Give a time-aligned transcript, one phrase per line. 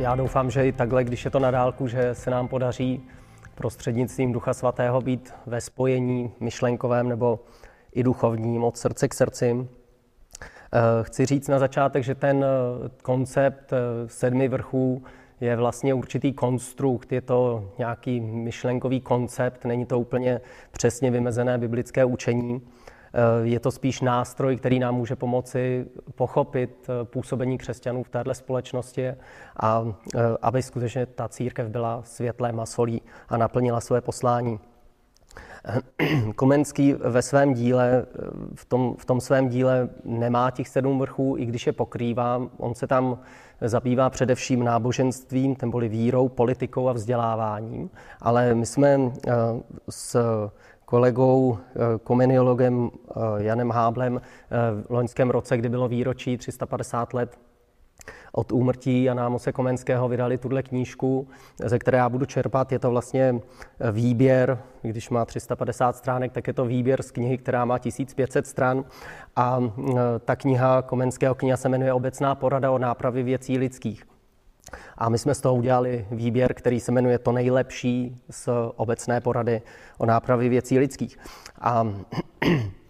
[0.00, 3.02] já doufám, že i takhle, když je to na dálku, že se nám podaří
[3.54, 7.40] prostřednictvím Ducha Svatého být ve spojení myšlenkovém nebo
[7.92, 9.68] i duchovním od srdce k srdci.
[10.72, 13.76] Eh, chci říct na začátek, že ten eh, koncept eh,
[14.08, 15.02] sedmi vrchů
[15.40, 20.40] je vlastně určitý konstrukt, je to nějaký myšlenkový koncept, není to úplně
[20.70, 22.60] přesně vymezené biblické učení.
[23.42, 29.14] Je to spíš nástroj, který nám může pomoci pochopit působení křesťanů v této společnosti
[29.60, 29.84] a
[30.42, 34.60] aby skutečně ta církev byla světlem a solí a naplnila své poslání.
[36.36, 38.06] Komenský ve svém díle,
[38.54, 42.42] v tom, v tom svém díle nemá těch sedm vrchů, i když je pokrývá.
[42.56, 43.18] On se tam
[43.60, 47.90] zabývá především náboženstvím, neboli vírou, politikou a vzděláváním.
[48.20, 49.32] Ale my jsme eh,
[49.88, 50.16] s
[50.90, 54.20] kolegou, eh, komeniologem eh, Janem Háblem
[54.86, 57.38] v loňském roce, kdy bylo výročí 350 let
[58.32, 61.28] od úmrtí Jana Mose Komenského vydali tuhle knížku,
[61.64, 62.72] ze které já budu čerpat.
[62.72, 63.40] Je to vlastně
[63.92, 68.84] výběr, když má 350 stránek, tak je to výběr z knihy, která má 1500 stran.
[69.36, 69.60] A
[70.24, 74.09] ta kniha Komenského kniha se jmenuje Obecná porada o nápravě věcí lidských.
[74.98, 79.62] A my jsme z toho udělali výběr, který se jmenuje To nejlepší z obecné porady
[79.98, 81.18] o nápravě věcí lidských.
[81.60, 81.86] A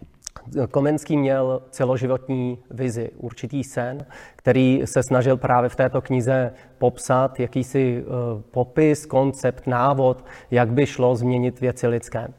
[0.71, 4.05] Komenský měl celoživotní vizi, určitý sen,
[4.35, 10.85] který se snažil právě v této knize popsat, jakýsi uh, popis, koncept, návod, jak by
[10.85, 12.33] šlo změnit věci lidské uh,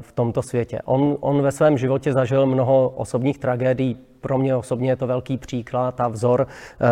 [0.00, 0.80] v tomto světě.
[0.84, 3.98] On, on ve svém životě zažil mnoho osobních tragédií.
[4.22, 6.86] Pro mě osobně je to velký příklad a vzor uh,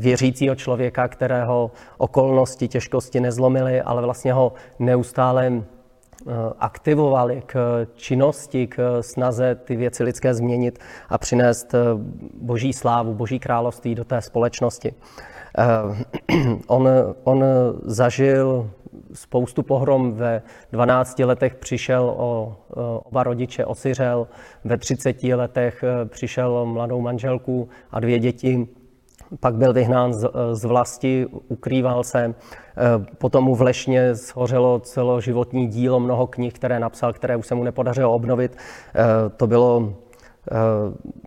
[0.00, 5.64] věřícího člověka, kterého okolnosti, těžkosti nezlomily, ale vlastně ho neustále
[6.26, 10.78] Eh, aktivovali k činnosti, k snaze ty věci lidské změnit
[11.08, 11.78] a přinést eh,
[12.34, 14.94] boží slávu, boží království do té společnosti.
[15.58, 16.88] Eh, on,
[17.24, 17.44] on
[17.82, 18.70] zažil
[19.12, 20.12] spoustu pohrom.
[20.12, 22.56] Ve 12 letech přišel o
[23.04, 24.26] oba rodiče, osiřel.
[24.64, 28.68] Ve 30 letech přišel o mladou manželku a dvě děti
[29.40, 32.34] pak byl vyhnán z, z vlasti, ukrýval se.
[33.18, 37.64] Potom mu v Lešně shořelo celoživotní dílo, mnoho knih, které napsal, které už se mu
[37.64, 38.56] nepodařilo obnovit.
[39.36, 39.94] To bylo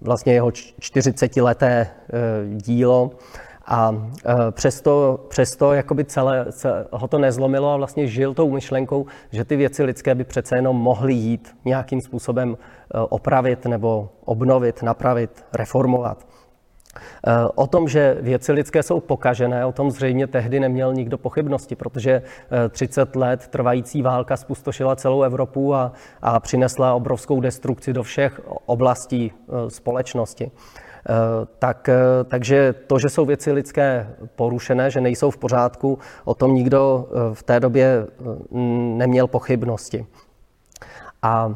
[0.01, 1.87] vlastně jeho 40-leté
[2.55, 3.11] dílo.
[3.67, 4.09] A
[4.51, 9.55] přesto, přesto jakoby celé, celé, ho to nezlomilo a vlastně žil tou myšlenkou, že ty
[9.55, 12.57] věci lidské by přece jenom mohly jít nějakým způsobem
[13.09, 16.25] opravit nebo obnovit, napravit, reformovat.
[17.27, 21.75] Eh, o tom, že věci lidské jsou pokažené, o tom zřejmě tehdy neměl nikdo pochybnosti,
[21.75, 22.21] protože
[22.69, 25.91] 30 eh, let trvající válka spustošila celou Evropu a,
[26.21, 29.31] a přinesla obrovskou destrukci do všech oblastí
[29.67, 30.51] společnosti.
[31.59, 31.89] Tak,
[32.25, 37.43] takže to, že jsou věci lidské porušené, že nejsou v pořádku, o tom nikdo v
[37.43, 38.07] té době
[38.97, 40.05] neměl pochybnosti.
[41.21, 41.55] A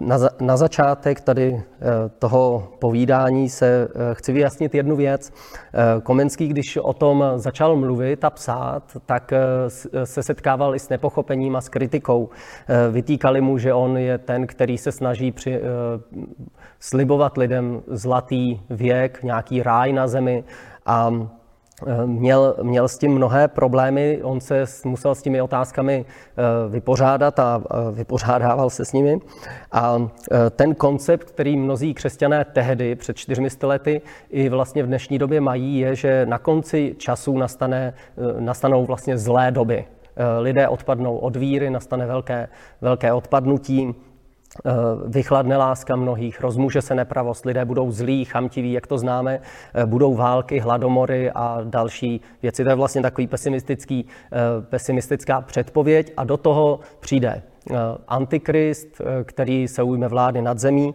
[0.00, 1.84] na, za, na začátek tady eh,
[2.18, 5.32] toho povídání se eh, chci vyjasnit jednu věc.
[5.74, 9.32] Eh, Komenský, když o tom začal mluvit a psát, tak
[10.04, 12.28] se setkával i s nepochopením a s kritikou.
[12.90, 15.60] Vytýkali mu, že on je ten, který se snaží při,
[16.80, 20.44] slibovat lidem zlatý věk, nějaký ráj na zemi
[20.86, 21.10] a
[22.06, 27.62] Měl, měl s tím mnohé problémy, on se musel s těmi otázkami eh, vypořádat a
[27.92, 29.18] vypořádával se s nimi.
[29.72, 34.00] A eh, ten koncept, který mnozí křesťané tehdy, před 400 lety,
[34.30, 39.18] i vlastně v dnešní době mají, je, že na konci času nastane, eh, nastanou vlastně
[39.18, 39.84] zlé doby.
[40.40, 42.48] Lidé odpadnou od víry, nastane velké,
[42.80, 44.05] velké odpadnutí, Eh,
[45.06, 49.40] vychladne láska mnohých, rozmůže se nepravost, lidé budou zlí, chamtiví, jak to známe,
[49.74, 52.64] eh, budou války, hladomory a další věci.
[52.64, 57.42] To je vlastně takový pesimistický, eh, pesimistická předpověď a do toho přijde
[58.08, 60.94] antikrist, který se ujme vlády nad zemí,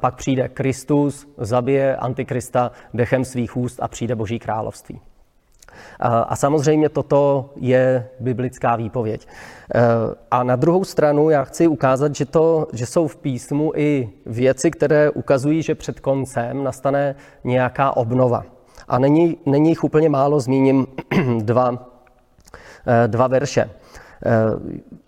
[0.00, 5.00] pak přijde Kristus, zabije antikrista dechem svých úst a přijde Boží království.
[6.00, 9.26] A samozřejmě toto je biblická výpověď.
[9.26, 9.80] E,
[10.30, 14.70] a na druhou stranu já chci ukázat, že, to, že jsou v písmu i věci,
[14.70, 17.14] které ukazují, že před koncem nastane
[17.44, 18.44] nějaká obnova.
[18.88, 20.86] A není, není jich úplně málo, zmíním
[21.38, 21.88] dva,
[23.04, 23.70] e, dva verše.
[24.26, 24.30] E,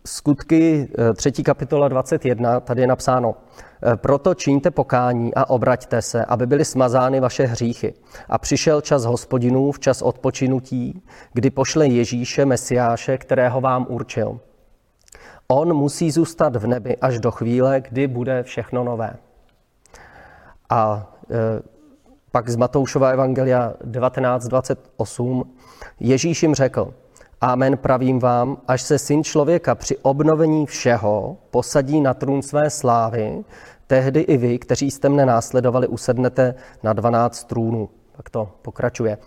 [0.06, 1.32] skutky 3.
[1.32, 3.34] kapitola 21, tady je napsáno,
[3.82, 7.94] Eh, proto čiňte pokání a obraťte se, aby byly smazány vaše hříchy.
[8.28, 11.02] A přišel čas hospodinů, v čas odpočinutí,
[11.32, 14.40] kdy pošle Ježíše, Mesiáše, kterého vám určil.
[15.48, 19.16] On musí zůstat v nebi až do chvíle, kdy bude všechno nové.
[20.70, 21.62] A e,
[22.32, 25.44] Pak z Matoušova evangelia 19.28
[26.00, 26.94] Ježíš jim řekl,
[27.42, 33.44] Amen pravím vám, až se syn člověka při obnovení všeho posadí na trůn své slávy,
[33.86, 37.88] tehdy i vy, kteří jste mne následovali, usednete na 12 trůnů.
[38.16, 39.18] Tak to pokračuje.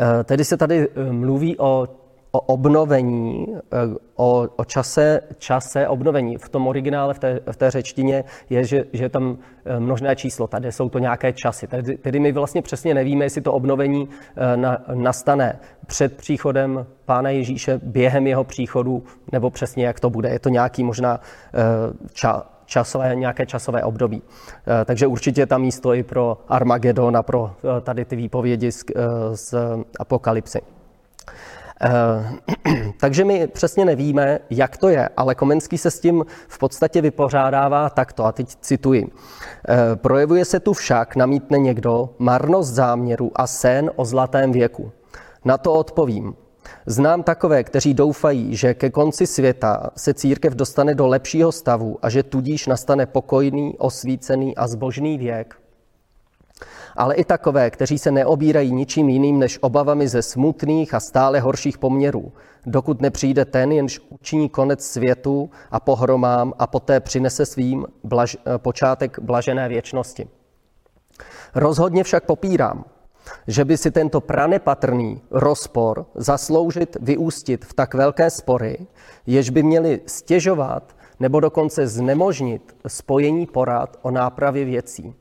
[0.00, 1.88] Eh, tedy se tady eh, mluví o
[2.36, 3.76] o obnovení, eh,
[4.16, 6.36] o, o čase, čase obnovení.
[6.36, 10.16] V tom originále, v té, v té řečtině je, že, že je tam eh, množné
[10.16, 11.66] číslo, tady jsou to nějaké časy.
[11.66, 17.30] Tedy, tedy my vlastně přesně nevíme, jestli to obnovení eh, na, nastane před příchodem Pána
[17.30, 20.28] Ježíše, během jeho příchodu, nebo přesně jak to bude.
[20.28, 21.20] Je to nějaký možná
[22.12, 24.22] ča, časové, nějaké časové období.
[24.84, 27.50] Takže určitě tam místo i pro Armagedon a pro
[27.82, 28.84] tady ty výpovědi z,
[29.34, 29.54] z
[30.00, 30.75] Apokalypsy.
[31.80, 37.00] Eh, takže my přesně nevíme, jak to je, ale Komenský se s tím v podstatě
[37.00, 39.10] vypořádává takto, a teď cituji.
[39.68, 44.92] Eh, projevuje se tu však, namítne někdo, marnost záměru a sen o zlatém věku.
[45.44, 46.34] Na to odpovím.
[46.86, 52.10] Znám takové, kteří doufají, že ke konci světa se církev dostane do lepšího stavu a
[52.10, 55.56] že tudíž nastane pokojný, osvícený a zbožný věk,
[56.96, 61.78] ale i takové, kteří se neobírají ničím jiným než obavami ze smutných a stále horších
[61.78, 62.32] poměrů,
[62.66, 69.18] dokud nepřijde ten, jenž učiní konec světu a pohromám a poté přinese svým blaž, počátek
[69.18, 70.28] blažené věčnosti.
[71.54, 72.84] Rozhodně však popírám,
[73.46, 78.86] že by si tento pranepatrný rozpor zasloužit vyústit v tak velké spory,
[79.26, 85.14] jež by měli stěžovat nebo dokonce znemožnit spojení porad o nápravě věcí.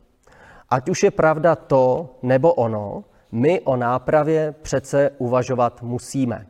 [0.69, 6.47] Ať už je pravda to nebo ono, my o nápravě přece uvažovat musíme.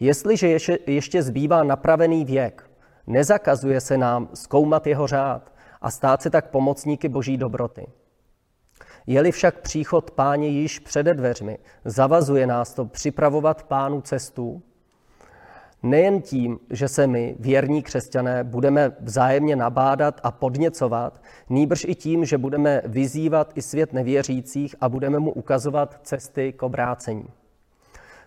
[0.00, 0.48] Jestliže
[0.86, 2.70] ještě, zbývá napravený věk,
[3.06, 7.86] nezakazuje se nám zkoumat jeho řád a stát se tak pomocníky boží dobroty.
[9.06, 14.62] Je-li však příchod páně již přede dveřmi, zavazuje nás to připravovat pánu cestu,
[15.82, 22.24] Nejen tím, že se my, věrní křesťané, budeme vzájemně nabádat a podněcovat, nýbrž i tím,
[22.24, 27.26] že budeme vyzývat i svět nevěřících a budeme mu ukazovat cesty k obrácení.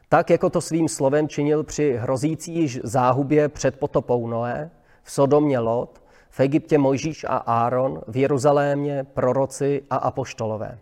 [0.10, 4.72] Tak, jako to svým slovem činil při hrozící již záhubě před potopou Noé,
[5.04, 10.80] v Sodomě Lot, v Egyptě Mojžíš a Áron, v Jeruzalémě proroci a apoštolové.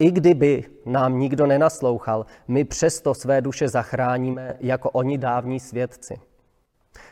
[0.00, 6.20] I kdyby nám nikdo nenaslouchal, my přesto své duše zachráníme jako oni dávní svědci.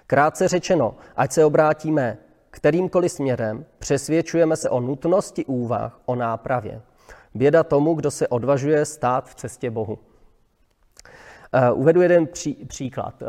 [0.07, 2.19] Krátce řečeno, ať se obrátíme
[2.51, 6.83] kterýmkoliv směrem, přesvědčujeme se o nutnosti úvah o nápravě.
[7.35, 9.99] Běda tomu, kdo se odvažuje stát v cestě Bohu.
[11.53, 13.23] Eh, uvedu jeden pří, příklad.
[13.23, 13.27] Eh,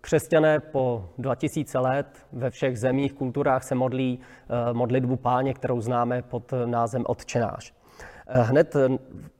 [0.00, 6.22] křesťané po 2000 let ve všech zemích, kulturách se modlí eh, modlitbu páně, kterou známe
[6.22, 7.77] pod názem Otčenáš.
[8.30, 8.88] Eh, hned eh,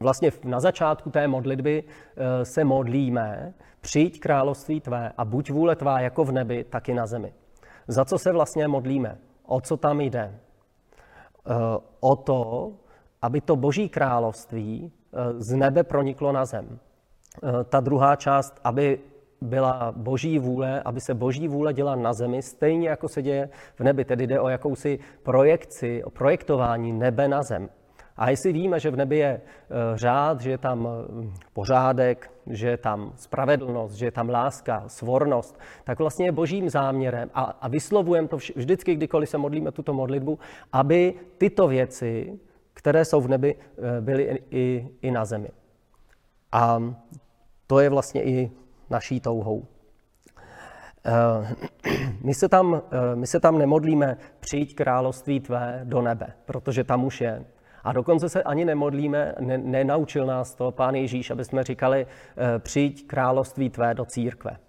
[0.01, 6.01] vlastně na začátku té modlitby eh, se modlíme, přijď království tvé a buď vůle tvá
[6.01, 7.33] jako v nebi, tak i na zemi.
[7.89, 9.19] Za co se vlastně modlíme?
[9.47, 10.35] O co tam jde?
[12.01, 12.73] O to,
[13.23, 14.93] aby to boží království
[15.37, 16.79] z nebe proniklo na zem.
[17.69, 19.01] Ta druhá část, aby
[19.41, 23.81] byla boží vůle, aby se boží vůle děla na zemi, stejně jako se děje v
[23.81, 24.05] nebi.
[24.05, 27.69] Tedy jde o jakousi projekci, o projektování nebe na zem.
[28.19, 32.69] A jestli víme, že v nebi je eh, řád, že je tam eh, pořádek, že
[32.69, 37.69] je tam spravedlnost, že je tam láska, svornost, tak vlastně je božím záměrem a, a
[37.69, 40.39] vyslovujeme to vždycky, kdykoliv se modlíme tuto modlitbu,
[40.73, 42.39] aby tyto věci,
[42.75, 45.49] které jsou v nebi, eh, byly i, i na zemi.
[46.53, 46.83] A
[47.67, 48.51] to je vlastně i
[48.91, 49.67] naší touhou.
[52.25, 52.83] My se, tam,
[53.15, 57.45] my se tam nemodlíme přijít království tvé do nebe, protože tam už je.
[57.89, 62.59] A dokonce se ani nemodlíme, ne, nenaučil nás to pán Ježíš, aby jsme říkali, eh,
[62.59, 64.51] přijď království tvé do církve.
[64.51, 64.61] Eh,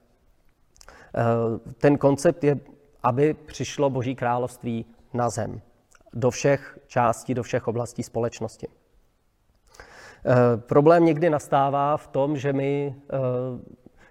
[1.73, 2.59] ten koncept je,
[3.03, 5.61] aby přišlo Boží království na zem,
[6.13, 8.67] do všech částí, do všech oblastí společnosti.
[8.67, 12.95] Eh, problém někdy nastává v tom, že my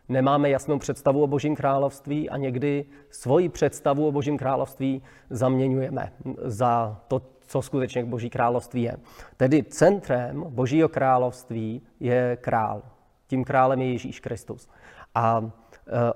[0.09, 6.13] nemáme jasnou představu o Božím království a někdy svoji představu o Božím království zaměňujeme
[6.45, 8.97] za to, co skutečně Boží království je.
[9.37, 12.83] Tedy centrem Božího království je král.
[13.27, 14.69] Tím králem je Ježíš Kristus.
[15.15, 15.51] A e,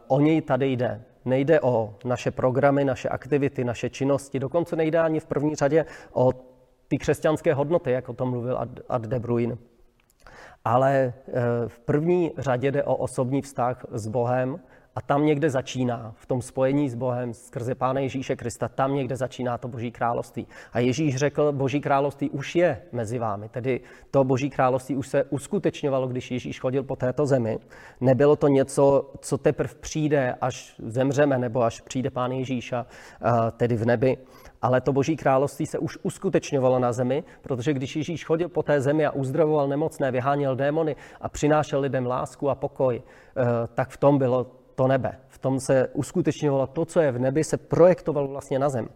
[0.09, 1.03] o něj tady jde.
[1.25, 6.33] Nejde o naše programy, naše aktivity, naše činnosti, dokonce nejde ani v první řadě o
[6.89, 8.59] ty křesťanské hodnoty, jak o tom mluvil
[8.89, 9.59] Ad de Bruin.
[10.65, 11.13] Ale e,
[11.69, 14.61] v první řadě jde o osobní vztah s Bohem
[14.95, 19.17] a tam někde začíná, v tom spojení s Bohem, skrze Pána Ježíše Krista, tam někde
[19.17, 20.47] začíná to Boží království.
[20.73, 23.49] A Ježíš řekl, Boží království už je mezi vámi.
[23.49, 23.81] Tedy
[24.11, 27.59] to Boží království už se uskutečňovalo, když Ježíš chodil po této zemi.
[28.01, 32.87] Nebylo to něco, co teprve přijde, až zemřeme, nebo až přijde Pán Ježíš, a,
[33.51, 34.17] tedy v nebi.
[34.63, 38.81] Ale to Boží království se už uskutečňovalo na zemi, protože když Ježíš chodil po té
[38.81, 43.43] zemi a uzdravoval nemocné, vyháněl démony a přinášel lidem lásku a pokoj, eh,
[43.75, 45.19] tak v tom bylo to nebe.
[45.29, 48.89] V tom se uskutečňovalo to, co je v nebi, se projektovalo vlastně na zem.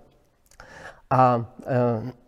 [1.10, 1.46] A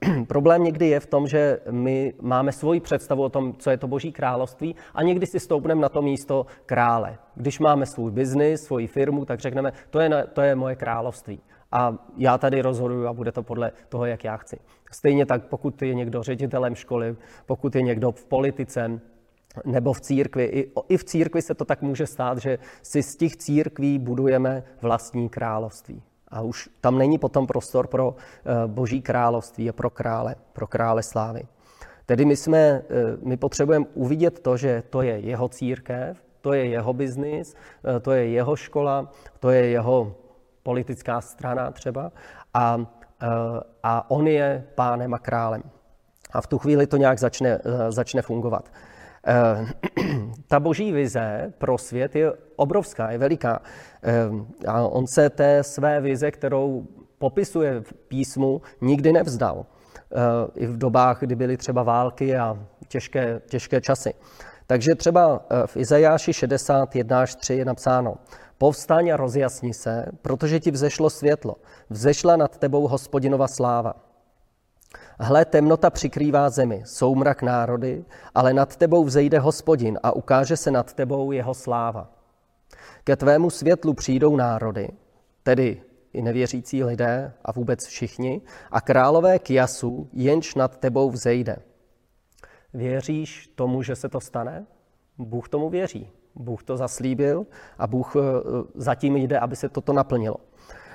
[0.08, 3.76] e, problém někdy je v tom, že my máme svoji představu o tom, co je
[3.76, 7.18] to Boží království a někdy si stoupneme na to místo krále.
[7.34, 11.40] Když máme svůj biznis, svoji firmu, tak řekneme, to je, to je moje království.
[11.72, 14.58] A já tady rozhoduju a bude to podle toho, jak já chci.
[14.92, 19.00] Stejně tak, pokud je někdo ředitelem školy, pokud je někdo v politice,
[19.64, 20.44] nebo v církvi.
[20.44, 24.62] I, I v církvi se to tak může stát, že si z těch církví budujeme
[24.82, 26.02] vlastní království.
[26.30, 31.02] A už tam není potom prostor pro eh, boží království a pro krále, pro krále
[31.02, 31.42] slávy.
[32.06, 32.82] Tedy my, jsme, eh,
[33.22, 38.12] my potřebujeme uvidět to, že to je jeho církev, to je jeho biznis, eh, to
[38.12, 40.14] je jeho škola, to je jeho
[40.62, 42.12] politická strana třeba
[42.54, 42.86] a,
[43.82, 45.62] a on je pánem a králem.
[46.32, 48.70] A v tu chvíli to nějak začne, začne fungovat.
[49.28, 49.66] Eh,
[50.48, 53.62] ta boží vize pro svět je obrovská, je veliká.
[54.02, 54.12] Eh,
[54.66, 56.86] a on se té své vize, kterou
[57.18, 59.66] popisuje v písmu, nikdy nevzdal.
[60.12, 60.16] Eh,
[60.54, 62.58] I v dobách, kdy byly třeba války a
[62.88, 64.14] těžké, těžké časy.
[64.66, 68.14] Takže třeba v Izajáši 61 až 3 je napsáno
[68.58, 71.56] Povstaň a rozjasni se, protože ti vzešlo světlo.
[71.90, 74.07] Vzešla nad tebou hospodinova sláva.
[75.20, 80.92] Hle, temnota přikrývá zemi, soumrak národy, ale nad tebou vzejde hospodin a ukáže se nad
[80.92, 82.10] tebou jeho sláva.
[83.04, 84.88] Ke tvému světlu přijdou národy,
[85.42, 85.82] tedy
[86.12, 91.56] i nevěřící lidé a vůbec všichni, a králové kjasu jenž nad tebou vzejde.
[92.74, 94.66] Věříš tomu, že se to stane?
[95.18, 96.10] Bůh tomu věří.
[96.34, 97.46] Bůh to zaslíbil
[97.78, 98.20] a Bůh eh,
[98.74, 100.36] zatím jde, aby se toto naplnilo.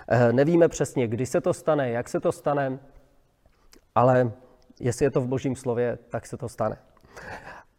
[0.07, 2.79] Eh, nevíme přesně, kdy se to stane, jak se to stane,
[3.95, 4.31] ale
[4.79, 6.77] jestli je to v božím slově, tak se to stane.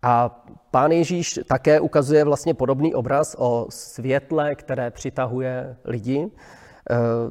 [0.02, 6.30] A pán Ježíš také ukazuje vlastně podobný obraz o světle, které přitahuje lidi, e,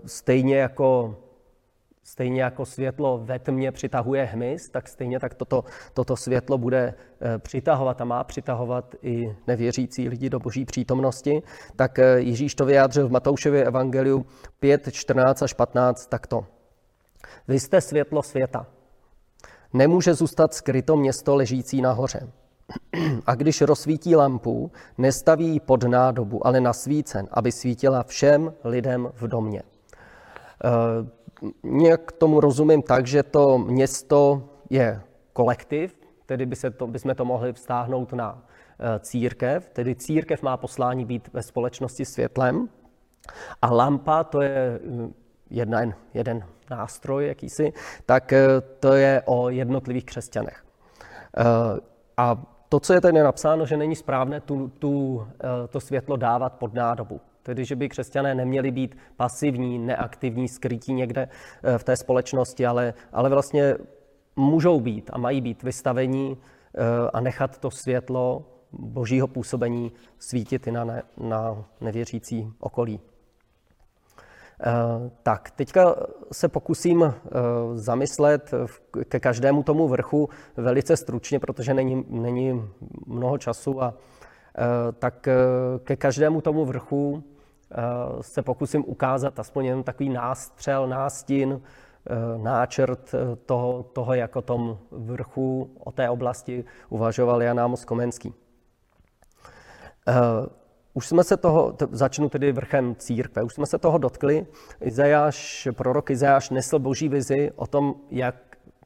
[0.06, 1.16] stejně jako,
[2.04, 5.64] stejně jako světlo ve tmě přitahuje hmyz, tak stejně tak toto,
[5.94, 11.42] toto světlo bude e, přitahovat a má přitahovat i nevěřící lidi do boží přítomnosti.
[11.76, 14.26] Tak e, Ježíš to vyjádřil v Matoušově evangeliu
[14.60, 16.46] 5, 14 až 15 takto.
[17.48, 18.66] Vy jste světlo světa.
[19.74, 22.30] Nemůže zůstat skryto město ležící nahoře.
[23.26, 29.10] A když rozsvítí lampu, nestaví ji pod nádobu, ale na svícen, aby svítila všem lidem
[29.14, 29.60] v domě.
[29.60, 29.64] E,
[31.64, 35.02] nějak tomu rozumím tak, že to město je
[35.34, 38.44] kolektiv, tedy by se to, bychom to mohli vztáhnout na
[38.80, 42.70] e, církev, tedy církev má poslání být ve společnosti světlem
[43.62, 44.80] a lampa to je
[45.54, 47.74] jeden, jeden nástroj jakýsi,
[48.06, 48.48] tak eh,
[48.80, 50.66] to je o jednotlivých křesťanech.
[51.38, 51.44] Eh,
[52.18, 56.54] a to, co je tady napsáno, že není správné tu, tu, eh, to světlo dávat
[56.54, 57.22] pod nádobu.
[57.44, 61.30] Tedy, že by křesťané neměli být pasivní, neaktivní, skrytí někde
[61.78, 63.76] v té společnosti, ale, ale vlastně
[64.36, 66.38] můžou být a mají být vystavení
[67.14, 73.00] a nechat to světlo božího působení svítit i na, ne, na nevěřící okolí.
[74.66, 75.96] Eh, tak, teďka
[76.32, 77.14] se pokusím eh,
[77.74, 78.52] zamyslet
[79.08, 82.64] ke každému tomu vrchu velice stručně, protože není, není
[83.08, 85.28] mnoho času a eh, tak
[85.84, 87.24] ke každému tomu vrchu
[88.22, 91.62] se pokusím ukázat aspoň jen takový nástřel, nástin,
[92.38, 93.16] náčrt
[93.46, 98.34] toho, toho jako tom vrchu o té oblasti uvažoval Jan Amos Komenský.
[100.94, 104.46] Už jsme se toho, začnu tedy vrchem církve, už jsme se toho dotkli.
[104.82, 108.36] Izajáš, prorok Izajáš nesl boží vizi o tom, jak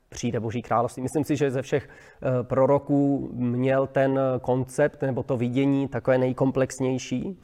[0.09, 1.03] přijde boží království.
[1.03, 7.39] Myslím si, že ze všech eh, proroků měl ten koncept nebo to vidění takové nejkomplexnější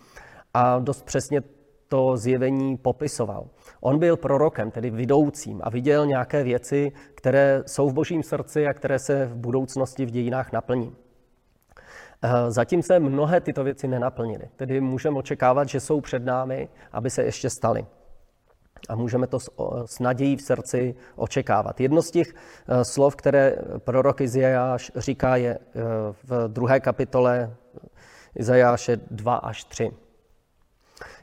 [0.53, 1.41] a dost přesně
[1.87, 3.47] to zjevení popisoval.
[3.81, 8.73] On byl prorokem, tedy vidoucím a viděl nějaké věci, které jsou v božím srdci a
[8.73, 10.95] které se v budoucnosti v dějinách naplní.
[12.25, 17.09] Eh, zatím se mnohé tyto věci nenaplnily, tedy můžeme očekávat, že jsou před námi, aby
[17.09, 17.85] se ještě staly.
[18.89, 19.39] A můžeme to
[19.85, 21.81] s nadějí v srdci očekávat.
[21.81, 25.81] Jedno z těch eh, slov, které prorok Izajáš říká, je eh,
[26.23, 27.55] v druhé kapitole
[28.35, 29.91] Izajáše 2 až 3.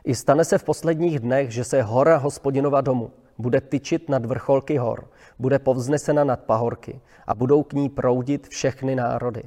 [0.05, 4.79] I stane se v posledních dnech, že se hora hospodinova domu bude tyčit nad vrcholky
[4.79, 9.43] hor, bude povznesena nad pahorky a budou k ní proudit všechny národy.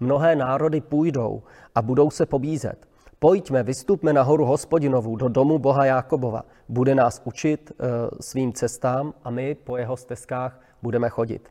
[0.00, 1.42] Mnohé národy půjdou
[1.74, 2.88] a budou se pobízet.
[3.18, 6.42] Pojďme, vystupme na horu hospodinovu do domu Boha Jákobova.
[6.68, 7.84] Bude nás učit e,
[8.20, 11.48] svým cestám a my po jeho stezkách budeme chodit.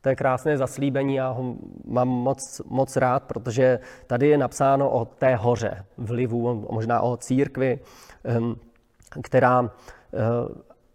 [0.00, 1.54] To je krásné zaslíbení, já ho
[1.84, 7.80] mám moc, moc rád, protože tady je napsáno o té hoře vlivu, možná o církvi,
[8.24, 8.56] ehm,
[9.22, 9.70] která
[10.14, 10.18] eh,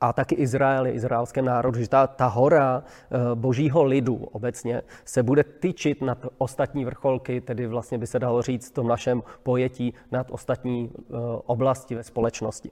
[0.01, 5.43] a taky Izraeli, izraelském národu, že ta, ta hora eh, božího lidu obecně se bude
[5.43, 10.31] tyčit nad ostatní vrcholky, tedy vlastně by se dalo říct v tom našem pojetí nad
[10.31, 11.13] ostatní eh,
[11.45, 12.71] oblasti ve společnosti.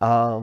[0.00, 0.42] A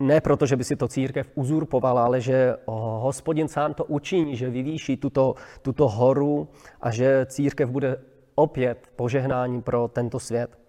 [0.00, 2.56] ne proto, že by si to církev uzurpovala, ale že
[3.00, 6.48] hospodin sám to učiní, že vyvýší tuto, tuto horu
[6.80, 8.00] a že církev bude
[8.34, 10.63] opět požehnáním pro tento svět.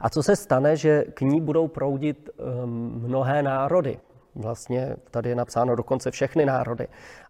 [0.00, 3.98] A co se stane, že k ní budou proudit ehm, mnohé národy.
[4.34, 6.88] Vlastně tady je napsáno dokonce všechny národy.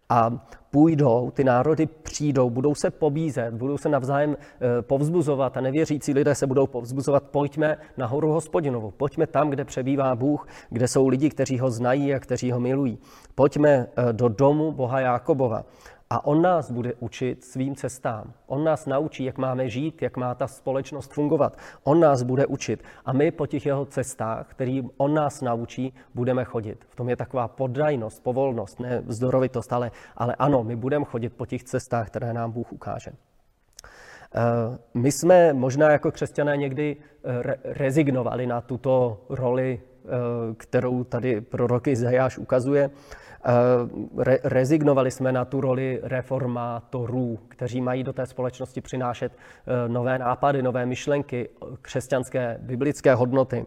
[0.09, 6.13] A půjdou, ty národy přijdou, budou se pobízet, budou se navzájem eh, povzbuzovat a nevěřící
[6.13, 7.23] lidé se budou povzbuzovat.
[7.23, 12.13] Pojďme na horu hospodinovu, pojďme tam, kde přebývá Bůh, kde jsou lidi, kteří ho znají
[12.13, 12.99] a kteří ho milují.
[13.35, 15.63] Pojďme eh, do domu Boha Jákobova.
[16.09, 18.33] A on nás bude učit svým cestám.
[18.47, 21.57] On nás naučí, jak máme žít, jak má ta společnost fungovat.
[21.83, 22.83] On nás bude učit.
[23.05, 26.85] A my po těch jeho cestách, který on nás naučí, budeme chodit.
[26.89, 31.45] V tom je taková poddajnost, povolnost, ne vzdorovitost, ale, ale ano, my budeme chodit po
[31.45, 33.11] těch cestách, které nám Bůh ukáže.
[34.35, 40.09] Eh, my jsme možná jako křesťané někdy eh, rezignovali na tuto roli, eh,
[40.57, 42.89] kterou tady prorok Izajáš ukazuje.
[44.17, 50.19] Re- rezignovali jsme na tu roli reformátorů, kteří mají do té společnosti přinášet eh, nové
[50.19, 51.49] nápady, nové myšlenky,
[51.81, 53.65] křesťanské, biblické hodnoty.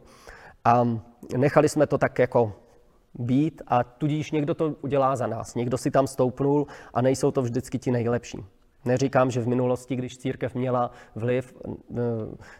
[0.64, 0.88] A
[1.36, 2.52] nechali jsme to tak jako
[3.14, 5.54] být a tudíž někdo to udělá za nás.
[5.54, 8.38] Někdo si tam stoupnul a nejsou to vždycky ti nejlepší.
[8.84, 12.00] Neříkám, že v minulosti, když církev měla vliv, eh,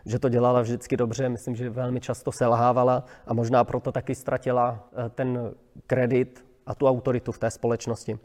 [0.07, 4.89] že to dělala vždycky dobře, myslím, že velmi často selhávala a možná proto taky ztratila
[4.93, 5.55] eh, ten
[5.87, 8.19] kredit a tu autoritu v té společnosti.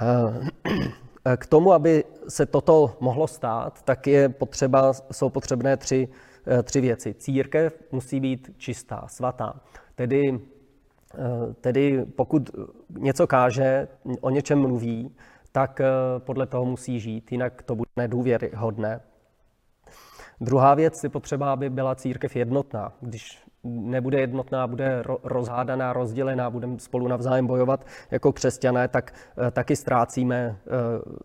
[0.00, 6.08] Eh, k tomu, aby se toto mohlo stát, tak je potřeba, jsou potřebné tři,
[6.46, 7.14] eh, tři věci.
[7.14, 9.60] Církev musí být čistá, svatá.
[9.94, 10.40] Tedy,
[11.14, 12.50] eh, tedy pokud
[12.98, 13.88] něco káže,
[14.20, 15.14] o něčem mluví,
[15.52, 15.80] tak
[16.18, 19.00] podle toho musí žít, jinak to bude nedůvěryhodné.
[20.40, 22.92] Druhá věc je potřeba, aby byla církev jednotná.
[23.00, 29.14] Když nebude jednotná, bude rozhádaná, rozdělená, budeme spolu navzájem bojovat jako křesťané, tak
[29.46, 30.70] eh, taky ztrácíme, eh,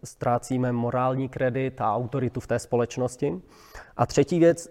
[0.04, 3.41] ztrácíme morální kredit a autoritu v té společnosti.
[3.97, 4.69] A třetí věc,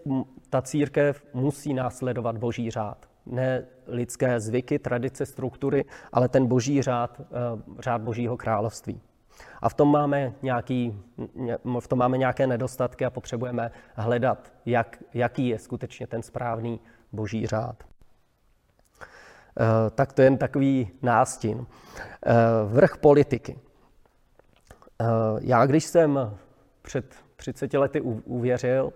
[0.51, 3.07] ta církev musí následovat boží řád.
[3.27, 7.27] Ne lidské zvyky, tradice, struktury, ale ten boží řád, eh,
[7.79, 9.01] řád božího království.
[9.63, 11.03] A v tom máme, nějaký,
[11.81, 16.81] v tom máme nějaké nedostatky a potřebujeme hledat, jak, jaký je skutečně ten správný
[17.17, 17.85] boží řád.
[19.61, 21.67] Eh, tak to je jen takový nástin.
[22.27, 23.59] Eh, vrch politiky.
[25.01, 25.05] Eh,
[25.41, 26.39] já, když jsem
[26.83, 28.93] před 30 lety uvěřil,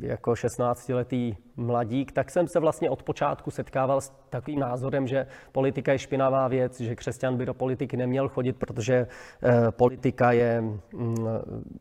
[0.00, 5.92] jako 16-letý mladík, tak jsem se vlastně od počátku setkával s takovým názorem, že politika
[5.92, 11.26] je špinavá věc, že křesťan by do politiky neměl chodit, protože eh, politika je mm,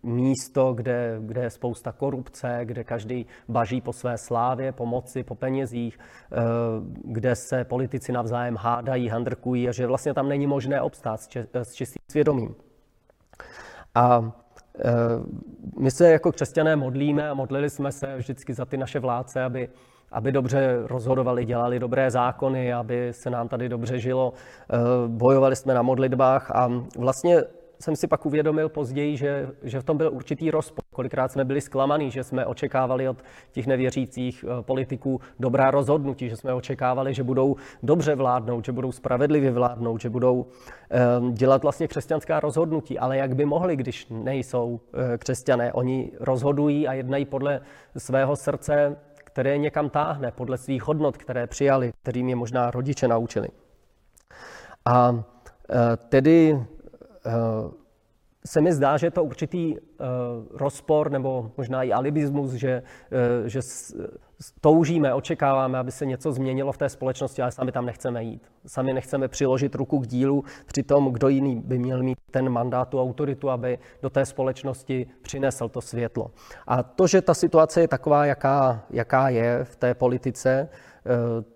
[0.03, 5.35] místo, kde, kde je spousta korupce, kde každý baží po své slávě, po moci, po
[5.35, 6.37] penězích, eh,
[7.03, 11.19] kde se politici navzájem hádají, handrkují a že vlastně tam není možné obstát
[11.53, 12.55] s čistým svědomím.
[13.95, 14.40] A Eh,
[15.79, 19.69] my se jako křesťané modlíme a modlili jsme se vždycky za ty naše vládce, aby,
[20.11, 24.33] aby dobře rozhodovali, dělali dobré zákony, aby se nám tady dobře žilo.
[24.73, 27.43] Eh, bojovali jsme na modlitbách a vlastně
[27.81, 30.83] jsem si pak uvědomil později, že, že v tom byl určitý rozpor.
[30.93, 33.17] Kolikrát jsme byli zklamaný, že jsme očekávali od
[33.51, 38.91] těch nevěřících eh, politiků dobrá rozhodnutí, že jsme očekávali, že budou dobře vládnout, že budou
[38.91, 40.45] spravedlivě vládnout, že budou
[41.19, 42.99] um, dělat vlastně křesťanská rozhodnutí.
[42.99, 45.73] Ale jak by mohli, když nejsou uh, křesťané?
[45.73, 47.61] Oni rozhodují a jednají podle
[47.97, 53.47] svého srdce, které někam táhne, podle svých hodnot, které přijali, kterým je možná rodiče naučili.
[54.85, 55.21] A uh,
[56.09, 56.80] tedy Eh,
[58.45, 60.05] se mi zdá, že je to určitý uh,
[60.51, 62.83] rozpor nebo možná i alibismus, že,
[63.41, 63.59] uh, že
[64.61, 68.51] toužíme, očekáváme, aby se něco změnilo v té společnosti, ale sami tam nechceme jít.
[68.65, 73.01] Sami nechceme přiložit ruku k dílu, přitom kdo jiný by měl mít ten mandát, tu
[73.01, 76.31] autoritu, aby do té společnosti přinesl to světlo.
[76.67, 80.69] A to, že ta situace je taková, jaká, jaká je v té politice,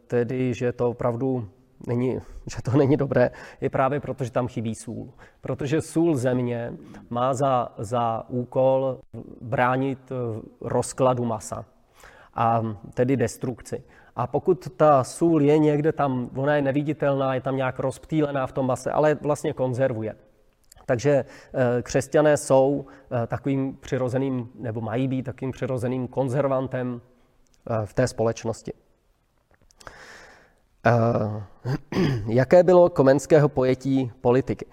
[0.07, 1.47] tedy, že to opravdu
[1.87, 2.19] není,
[2.55, 5.13] že to není dobré, je právě proto, že tam chybí sůl.
[5.41, 6.73] Protože sůl země
[7.09, 8.99] má za, za úkol
[9.41, 10.15] bránit eh,
[10.61, 11.65] rozkladu masa
[12.33, 12.61] a
[12.93, 13.83] tedy destrukci.
[14.15, 18.51] A pokud ta sůl je někde tam, ona je neviditelná, je tam nějak rozptýlená v
[18.51, 20.15] tom mase, ale vlastně konzervuje.
[20.85, 22.85] Takže eh, křesťané jsou
[23.23, 27.01] eh, takovým přirozeným, nebo mají být takovým přirozeným konzervantem
[27.85, 28.73] v té společnosti.
[30.85, 31.43] Eh,
[32.27, 34.65] jaké bylo Komenského pojetí politiky?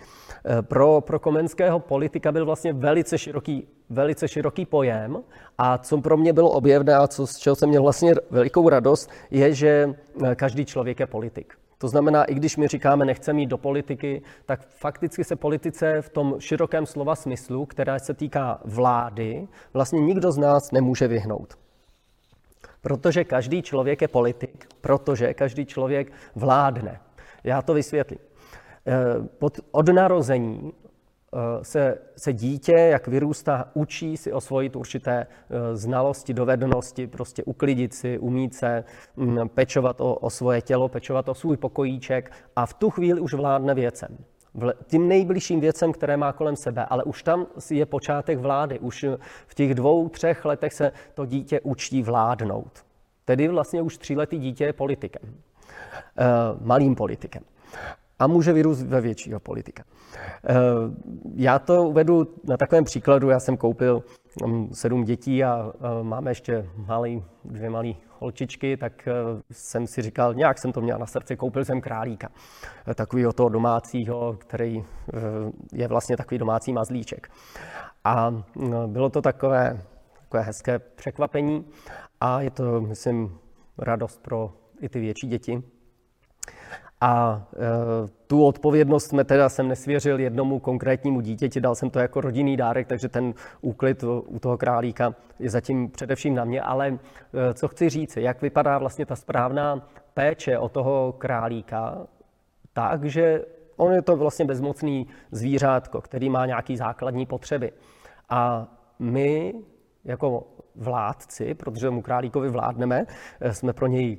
[0.44, 5.18] Eh, pro, pro Komenského politika byl vlastně velice široký, velice široký pojem
[5.58, 9.10] a co pro mě bylo objevné a co, z čeho jsem měl vlastně velikou radost,
[9.30, 9.94] je, že
[10.24, 11.54] eh, každý člověk je politik.
[11.78, 16.08] To znamená, i když my říkáme, nechceme jít do politiky, tak fakticky se politice v
[16.08, 21.61] tom širokém slova smyslu, která se týká vlády, vlastně nikdo z nás nemůže vyhnout.
[22.82, 27.00] Protože každý člověk je politik, protože každý člověk vládne.
[27.44, 28.18] Já to vysvětlím.
[28.86, 36.34] Eh, od narození eh, se, se dítě, jak vyrůstá, učí si osvojit určité eh, znalosti,
[36.34, 38.84] dovednosti, prostě uklidit si, umít se,
[39.16, 43.34] mm, pečovat o, o svoje tělo, pečovat o svůj pokojíček a v tu chvíli už
[43.34, 44.18] vládne věcem
[44.86, 48.78] tím nejbližším věcem, které má kolem sebe, ale už tam je počátek vlády.
[48.78, 49.06] Už
[49.46, 52.84] v těch dvou, třech letech se to dítě učí vládnout.
[53.24, 55.22] Tedy vlastně už tříletý dítě je politikem.
[56.18, 56.24] E,
[56.60, 57.42] malým politikem.
[58.18, 59.84] A může vyrůst ve většího politika.
[59.84, 60.54] E,
[61.34, 63.30] já to uvedu na takovém příkladu.
[63.30, 64.02] Já jsem koupil
[64.46, 67.92] mm, sedm dětí a máme ještě malý, dvě malé
[68.22, 69.12] holčičky, tak eh,
[69.50, 72.28] jsem si říkal, nějak jsem to měl na srdci, koupil jsem králíka.
[72.90, 75.20] Eh, takového toho domácího, který eh,
[75.72, 77.30] je vlastně takový domácí mazlíček.
[78.04, 78.44] A
[78.86, 79.82] bylo to takové,
[80.22, 81.64] takové hezké překvapení
[82.20, 83.38] a je to, myslím,
[83.78, 85.62] radost pro i ty větší děti.
[87.04, 87.58] A e,
[88.26, 92.86] tu odpovědnost jsme teda jsem nesvěřil jednomu konkrétnímu dítěti, dal jsem to jako rodinný dárek,
[92.86, 96.62] takže ten úklid u toho králíka je zatím především na mě.
[96.62, 102.06] Ale e, co chci říct, jak vypadá vlastně ta správná péče o toho králíka,
[102.72, 103.44] takže
[103.76, 107.72] on je to vlastně bezmocný zvířátko, který má nějaký základní potřeby.
[108.30, 109.54] A my
[110.04, 113.06] jako vládci, protože mu králíkovi vládneme,
[113.40, 114.18] e, jsme pro něj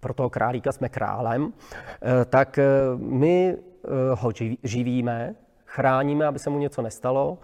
[0.00, 4.30] pro toho králíka jsme králem, eh, tak eh, my eh, ho
[4.62, 5.34] živíme,
[5.64, 7.38] chráníme, aby se mu něco nestalo,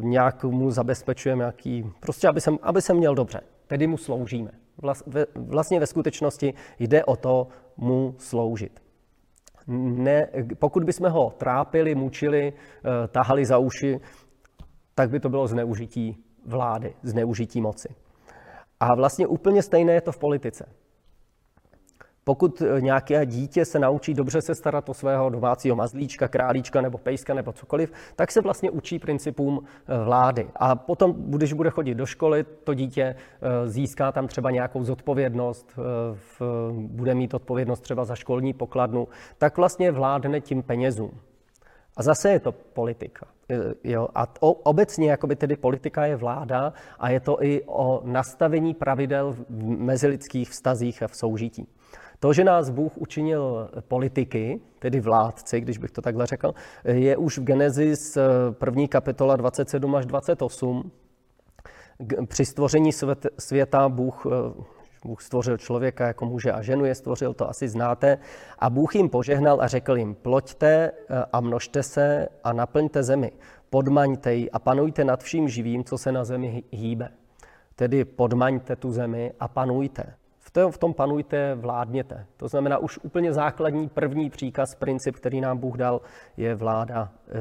[0.00, 3.40] nějak mu zabezpečujeme, nějaký, prostě aby se, aby se měl dobře.
[3.66, 4.50] Tedy mu sloužíme.
[5.34, 8.82] Vlastně ve skutečnosti jde o to mu sloužit.
[9.66, 12.52] Ne, pokud bychom ho trápili, mučili,
[13.08, 14.00] tahali za uši,
[14.94, 17.88] tak by to bylo zneužití vlády, zneužití moci.
[18.80, 20.68] A vlastně úplně stejné je to v politice.
[22.28, 26.98] Pokud eh, nějaké dítě se naučí dobře se starat o svého domácího mazlíčka, králíčka nebo
[26.98, 30.48] pejska nebo cokoliv, tak se vlastně učí principům eh, vlády.
[30.56, 35.78] A potom, když bude chodit do školy, to dítě eh, získá tam třeba nějakou zodpovědnost,
[36.72, 41.10] bude mít odpovědnost třeba za školní pokladnu, tak vlastně vládne tím penězům.
[41.96, 43.26] A zase je to politika.
[43.84, 49.32] Jo, a obecně jakoby tedy politika je vláda a je to i o nastavení pravidel
[49.32, 49.44] v
[49.78, 51.68] mezilidských vztazích a v soužití.
[52.20, 57.38] To, že nás Bůh učinil politiky, tedy vládci, když bych to takhle řekl, je už
[57.38, 58.18] v Genesis
[58.50, 60.90] první kapitola 27 až 28.
[62.26, 62.90] Při stvoření
[63.38, 64.26] světa Bůh,
[65.04, 68.18] Bůh stvořil člověka jako muže a ženu, je stvořil, to asi znáte.
[68.58, 70.92] A Bůh jim požehnal a řekl jim, ploďte
[71.32, 73.32] a množte se a naplňte zemi,
[73.70, 77.08] podmaňte ji a panujte nad vším živým, co se na zemi hýbe.
[77.76, 80.14] Tedy podmaňte tu zemi a panujte.
[80.58, 82.26] V tom, v tom panujte, vládněte.
[82.36, 86.00] To znamená, už úplně základní první příkaz, princip, který nám Bůh dal,
[86.36, 87.32] je vláda, eh,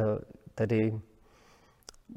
[0.56, 1.00] tedy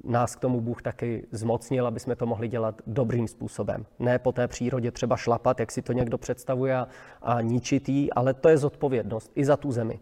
[0.04, 3.86] nás k tomu Bůh taky zmocnil, aby jsme to mohli dělat dobrým způsobem.
[3.98, 6.88] Ne po té přírodě třeba šlapat, jak si to někdo představuje a,
[7.22, 10.00] a ničit jí, ale to je zodpovědnost i za tu zemi,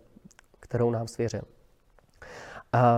[0.60, 1.42] kterou nám svěřil.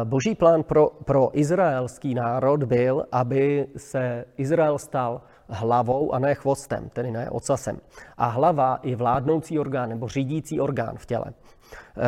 [0.05, 6.89] Boží plán pro, pro izraelský národ byl, aby se Izrael stal hlavou a ne chvostem,
[6.89, 7.81] tedy ne ocasem.
[8.17, 11.25] A hlava je vládnoucí orgán nebo řídící orgán v těle.
[11.29, 12.01] Eh,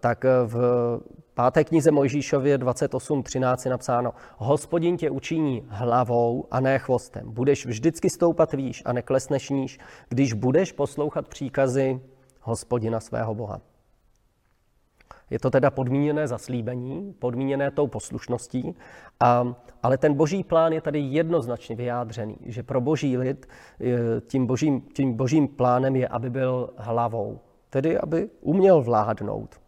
[0.00, 0.56] tak v
[1.34, 7.32] páté knize Mojžíšově 28.13 je napsáno Hospodin tě učiní hlavou a ne chvostem.
[7.32, 12.00] Budeš vždycky stoupat výš a neklesneš níž, když budeš poslouchat příkazy
[12.40, 13.60] hospodina svého Boha.
[15.30, 18.74] Je to teda podmíněné zaslíbení, podmíněné tou poslušností,
[19.20, 23.48] a, ale ten boží plán je tady jednoznačně vyjádřený, že pro boží lid
[24.26, 29.60] tím božím, tím božím plánem je, aby byl hlavou, tedy aby uměl vládnout.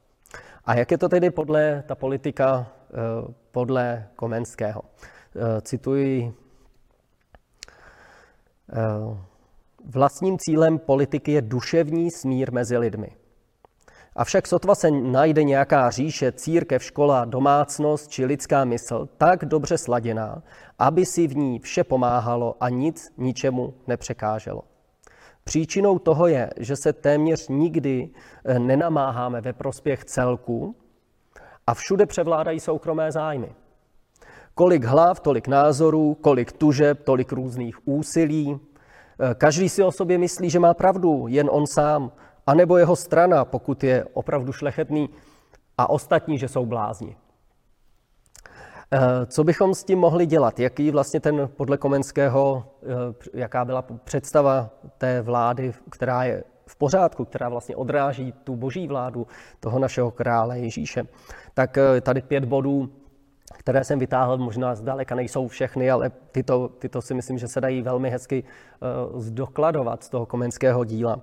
[0.64, 2.94] A jak je to tedy podle ta politika eh,
[3.50, 4.82] podle Komenského?
[5.36, 6.34] Eh, cituji,
[8.72, 9.18] eh,
[9.84, 13.19] vlastním cílem politiky je duševní smír mezi lidmi.
[14.20, 20.42] Avšak sotva se najde nějaká říše, církev, škola, domácnost či lidská mysl tak dobře sladěná,
[20.78, 24.62] aby si v ní vše pomáhalo a nic ničemu nepřekáželo.
[25.44, 28.10] Příčinou toho je, že se téměř nikdy
[28.44, 30.76] eh, nenamáháme ve prospěch celku
[31.66, 33.54] a všude převládají soukromé zájmy.
[34.54, 38.60] Kolik hlav, tolik názorů, kolik tužeb, tolik různých úsilí.
[39.20, 42.12] Eh, každý si o sobě myslí, že má pravdu, jen on sám,
[42.46, 45.08] anebo jeho strana, pokud je opravdu šlechetný,
[45.80, 47.16] a ostatní, že jsou blázni.
[48.92, 50.60] Eh, co bychom s tím mohli dělat?
[50.60, 57.24] Jaký vlastně ten podle Komenského, eh, jaká byla představa té vlády, která je v pořádku,
[57.24, 59.26] která vlastně odráží tu boží vládu
[59.60, 61.02] toho našeho krále Ježíše?
[61.54, 62.92] Tak eh, tady pět bodů,
[63.58, 67.82] které jsem vytáhl, možná zdaleka nejsou všechny, ale tyto, tyto si myslím, že se dají
[67.82, 68.44] velmi hezky
[69.16, 71.20] zdokladovat z toho komenského díla.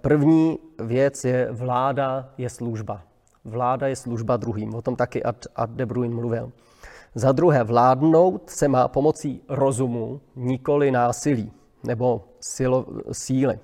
[0.00, 3.02] První věc je vláda je služba.
[3.44, 4.74] Vláda je služba druhým.
[4.74, 6.52] O tom taky Ad, Ad de Bruin mluvil.
[7.14, 11.52] Za druhé, vládnout se má pomocí rozumu, nikoli násilí
[11.84, 13.58] nebo silo, síly.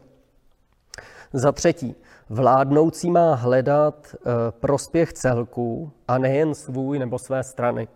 [1.33, 1.95] Za třetí,
[2.29, 4.19] vládnoucí má hledat e,
[4.51, 7.89] prospěch celku a nejen svůj nebo své strany.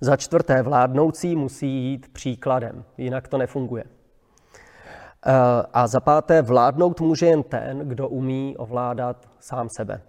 [0.00, 3.84] Za čtvrté, vládnoucí musí jít příkladem, jinak to nefunguje.
[5.26, 5.32] E,
[5.72, 10.02] a za páté, vládnout může jen ten, kdo umí ovládat sám sebe.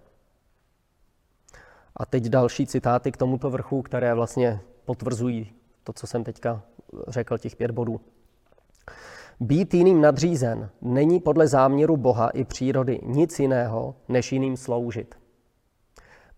[1.96, 6.62] A teď další citáty k tomuto vrchu, které vlastně potvrzují to, co jsem teďka
[7.08, 8.02] řekl, těch pět bodů.
[9.40, 15.16] Být jiným nadřízen není podle záměru Boha i přírody nic jiného, než jiným sloužit.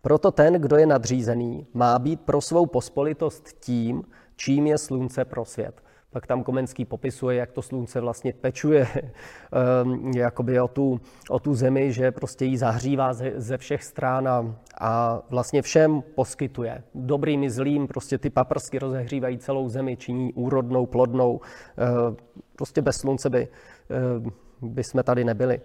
[0.01, 4.03] Proto ten, kdo je nadřízený, má být pro svou pospolitost tím,
[4.35, 5.81] čím je slunce pro svět.
[6.11, 11.55] Pak tam Komenský popisuje, jak to slunce vlastně pečuje ehm, jakoby o tu, o tu
[11.55, 16.83] zemi, že prostě ji zahřívá ze, ze všech stran a, a vlastně všem poskytuje.
[16.95, 21.41] Dobrým i zlým, prostě ty paprsky rozehřívají celou zemi, činí úrodnou, plodnou.
[21.77, 22.17] Ehm,
[22.55, 23.47] prostě bez slunce by,
[23.89, 25.61] ehm, by jsme tady nebyli.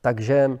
[0.00, 0.58] Takže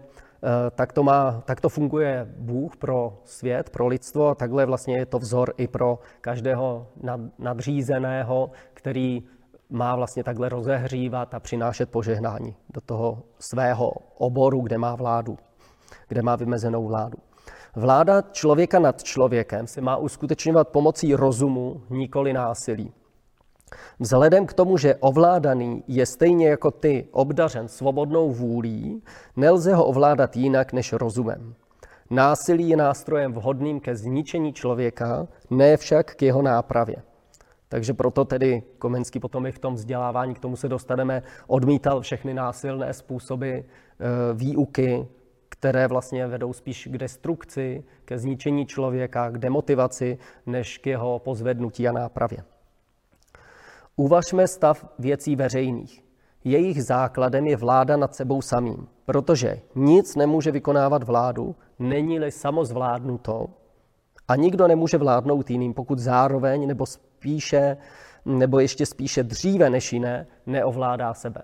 [0.70, 5.06] tak to, má, tak to funguje Bůh pro svět, pro lidstvo a takhle vlastně je
[5.06, 6.86] to vzor i pro každého
[7.38, 9.22] nadřízeného, který
[9.70, 15.38] má vlastně takhle rozehřívat a přinášet požehnání do toho svého oboru, kde má vládu,
[16.08, 17.18] kde má vymezenou vládu.
[17.76, 22.92] Vláda člověka nad člověkem se má uskutečňovat pomocí rozumu, nikoli násilí.
[24.00, 29.02] Vzhledem k tomu, že ovládaný je stejně jako ty obdařen svobodnou vůlí,
[29.36, 31.54] nelze ho ovládat jinak než rozumem.
[32.10, 36.96] Násilí je nástrojem vhodným ke zničení člověka, ne však k jeho nápravě.
[37.68, 42.34] Takže proto tedy Komenský potom i v tom vzdělávání, k tomu se dostaneme, odmítal všechny
[42.34, 43.64] násilné způsoby e,
[44.34, 45.06] výuky,
[45.48, 51.88] které vlastně vedou spíš k destrukci, ke zničení člověka, k demotivaci, než k jeho pozvednutí
[51.88, 52.38] a nápravě.
[53.98, 56.04] Uvažme stav věcí veřejných.
[56.44, 63.46] Jejich základem je vláda nad sebou samým, protože nic nemůže vykonávat vládu, není-li samozvládnuto
[64.28, 67.76] a nikdo nemůže vládnout jiným, pokud zároveň nebo spíše,
[68.24, 71.42] nebo ještě spíše dříve než jiné, neovládá sebe.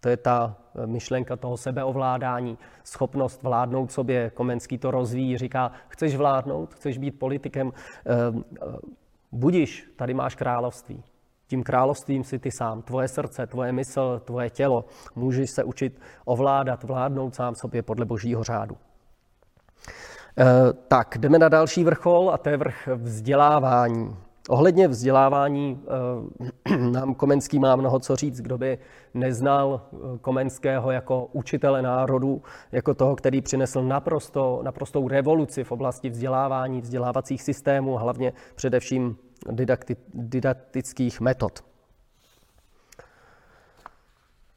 [0.00, 4.30] To je ta eh, myšlenka toho sebeovládání, schopnost vládnout sobě.
[4.30, 7.72] Komenský to rozvíjí, říká, chceš vládnout, chceš být politikem,
[8.06, 8.12] eh,
[8.62, 8.76] eh,
[9.32, 11.02] budiš, tady máš království.
[11.46, 14.84] Tím královstvím si ty sám, tvoje srdce, tvoje mysl, tvoje tělo.
[15.16, 18.76] Můžeš se učit ovládat, vládnout sám sobě podle božího řádu.
[20.38, 24.16] E, tak, jdeme na další vrchol a to je vrch vzdělávání.
[24.48, 25.80] Ohledně vzdělávání
[26.68, 28.40] eh, nám Komenský má mnoho co říct.
[28.40, 28.78] Kdo by
[29.14, 36.10] neznal eh, Komenského jako učitele národu, jako toho, který přinesl naprosto, naprostou revoluci v oblasti
[36.10, 39.16] vzdělávání, vzdělávacích systémů, hlavně především
[39.50, 41.64] didakti, didaktických metod.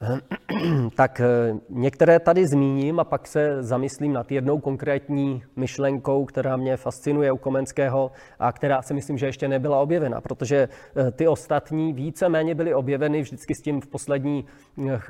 [0.96, 1.26] Tak eh,
[1.70, 7.38] některé tady zmíním a pak se zamyslím nad jednou konkrétní myšlenkou, která mě fascinuje u
[7.38, 12.74] Komenského a která si myslím, že ještě nebyla objevena, protože eh, ty ostatní více-méně byly
[12.74, 14.46] objeveny vždycky s tím v posledních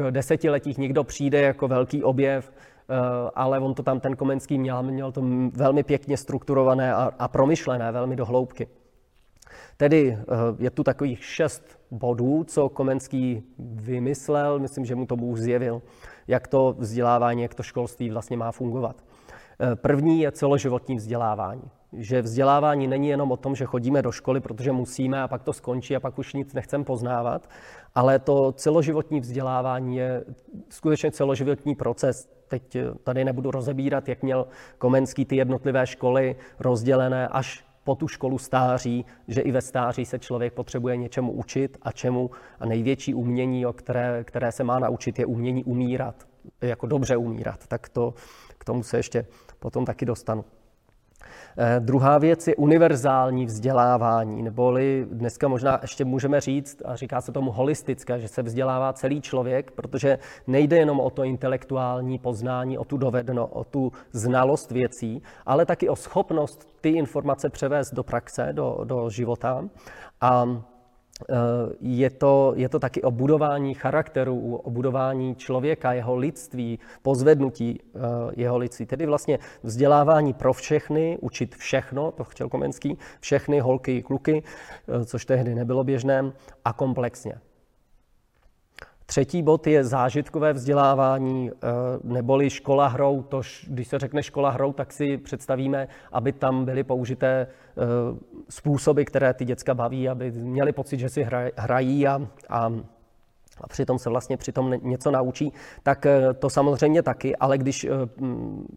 [0.10, 0.78] desetiletích.
[0.78, 2.52] Někdo přijde jako velký objev,
[2.90, 2.94] eh,
[3.36, 7.92] ale on to tam ten Komenský měl, měl to velmi pěkně strukturované a, a promyšlené,
[7.92, 8.68] velmi do hloubky.
[9.78, 10.18] Tedy
[10.60, 15.82] je tu takových šest bodů, co Komenský vymyslel, myslím, že mu to Bůh zjevil,
[16.28, 19.04] jak to vzdělávání, jak to školství vlastně má fungovat.
[19.60, 21.62] Eh, první je celoživotní vzdělávání.
[21.94, 25.54] Že vzdělávání není jenom o tom, že chodíme do školy, protože musíme a pak to
[25.54, 27.50] skončí a pak už nic nechcem poznávat,
[27.96, 30.26] ale to celoživotní vzdělávání je
[30.70, 32.30] skutečně celoživotní proces.
[32.48, 38.08] Teď eh, tady nebudu rozebírat, jak měl Komenský ty jednotlivé školy rozdělené až po tu
[38.08, 43.14] školu stáří, že i ve stáří se člověk potřebuje něčemu učit a čemu a největší
[43.14, 46.28] umění, o které, které se má naučit, je umění umírat,
[46.62, 47.68] jako dobře umírat.
[47.68, 48.14] Tak to,
[48.58, 49.26] k tomu se ještě
[49.60, 50.46] potom taky dostanu.
[51.58, 57.32] Eh, druhá věc je univerzální vzdělávání, neboli dneska možná ještě můžeme říct, a říká se
[57.32, 62.86] tomu holistické, že se vzdělává celý člověk, protože nejde jenom o to intelektuální poznání, o
[62.86, 68.50] tu dovedno, o tu znalost věcí, ale taky o schopnost ty informace převést do praxe,
[68.52, 69.64] do, do života.
[70.22, 70.46] A
[71.82, 78.00] je to, je to taky o budování charakteru, o budování člověka, jeho lidství, pozvednutí eh,
[78.36, 78.86] jeho lidství.
[78.86, 85.06] Tedy vlastně vzdělávání pro všechny, učit všechno, to chtěl Komenský, všechny holky i kluky, eh,
[85.06, 86.32] což tehdy nebylo běžné,
[86.66, 87.40] a komplexně.
[89.10, 91.68] Třetí bod je zážitkové vzdělávání, eh,
[92.04, 93.24] neboli škola hrou.
[93.24, 97.82] To, když se řekne škola hrou, tak si představíme, aby tam byly použité eh,
[98.50, 102.74] způsoby, které ty děcka baví, aby měli pocit, že si hrají a, a
[103.62, 107.88] a přitom se vlastně přitom něco naučí, tak eh, to samozřejmě taky, ale když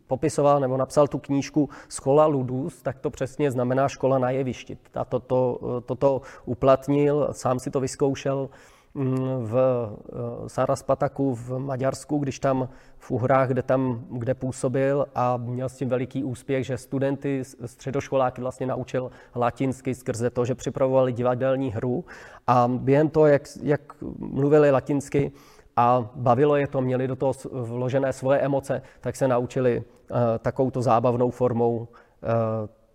[0.07, 4.79] popisoval nebo napsal tu knížku Schola Ludus, tak to přesně znamená škola na jevišti.
[4.95, 8.49] A toto to, to, to uplatnil, sám si to vyzkoušel,
[8.95, 15.69] v eh, Saraspataku v Maďarsku, když tam v Uhrách, kde tam kde působil a měl
[15.69, 21.71] s tím veliký úspěch, že studenty, středoškoláky vlastně naučil latinsky skrze to, že připravovali divadelní
[21.71, 22.05] hru
[22.47, 23.81] a během toho, jak, jak
[24.19, 25.33] mluvili latinsky,
[25.77, 30.83] a bavilo je to, měli do toho vložené svoje emoce, tak se naučili uh, takovouto
[30.83, 31.87] zábavnou formou uh,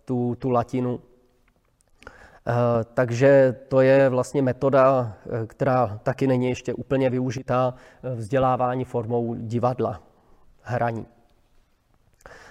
[0.04, 1.00] tu, tu latinu.
[2.48, 8.84] Eh, takže to je vlastně metoda, eh, která taky není ještě úplně využitá eh, vzdělávání
[8.84, 10.02] formou divadla,
[10.62, 11.06] hraní.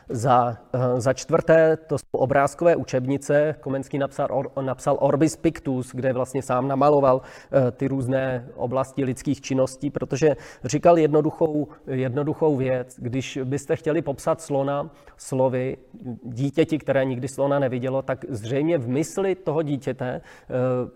[0.10, 3.56] Za, eh, za čtvrté, to jsou obrázkové učebnice.
[3.62, 9.42] Komenský napsal, or, napsal Orbis Pictus, kde vlastně sám namaloval eh, ty různé oblasti lidských
[9.42, 12.96] činností, protože říkal jednoduchou, jednoduchou věc.
[13.00, 15.78] Když byste chtěli popsat slona slovy
[16.24, 20.22] dítěti, které nikdy slona nevidělo, tak zřejmě v mysli toho dítěte eh,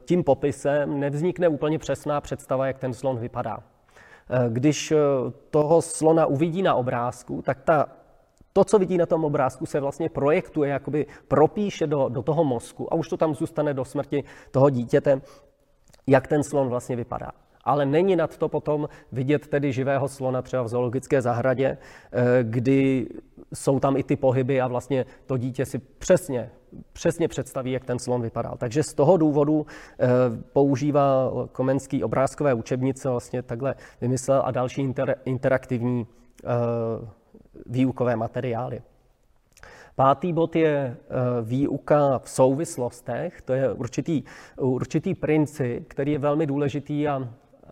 [0.06, 3.58] tím popisem nevznikne úplně přesná představa, jak ten slon vypadá.
[4.50, 4.94] Když
[5.50, 7.86] toho slona uvidí na obrázku, tak ta
[8.54, 12.94] to, co vidí na tom obrázku, se vlastně projektuje, jakoby propíše do, do toho mozku
[12.94, 15.22] a už to tam zůstane do smrti toho dítěte,
[16.08, 17.32] jak ten slon vlastně vypadá.
[17.64, 21.78] Ale není nad to potom vidět tedy živého slona třeba v zoologické zahradě,
[22.12, 23.08] eh, kdy
[23.54, 26.50] jsou tam i ty pohyby a vlastně to dítě si přesně,
[26.94, 28.56] přesně představí, jak ten slon vypadal.
[28.58, 29.66] Takže z toho důvodu
[30.00, 30.08] eh,
[30.54, 36.08] používá Komenský obrázkové učebnice, vlastně takhle vymyslel a další inter, interaktivní
[36.46, 37.19] eh,
[37.66, 38.82] výukové materiály.
[39.96, 40.96] Pátý bod je eh,
[41.42, 43.42] výuka v souvislostech.
[43.42, 44.24] To je určitý,
[44.58, 47.30] určitý princip, který je velmi důležitý a
[47.66, 47.70] eh,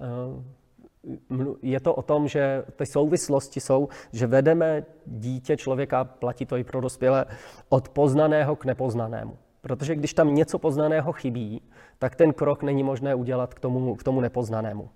[1.62, 6.63] je to o tom, že ty souvislosti jsou, že vedeme dítě člověka, platí to i
[6.63, 7.26] pro dospělé,
[7.69, 9.38] od poznaného k nepoznanému.
[9.62, 11.62] Protože když tam něco poznaného chybí,
[12.00, 14.89] tak ten krok není možné udělat k tomu, k tomu nepoznanému.